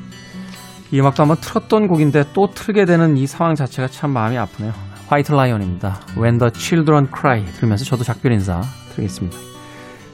[0.93, 4.88] 이 음악도 한번 틀었던 곡인데 또 틀게 되는 이 상황 자체가 참 마음이 아프네요.
[5.09, 6.01] White Lion입니다.
[6.19, 8.61] When the Children Cry 들으면서 저도 작별 인사
[8.93, 9.37] 드리겠습니다.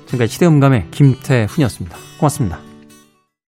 [0.06, 1.96] 지금까지 시대음감의 김태훈이었습니다.
[2.18, 2.73] 고맙습니다.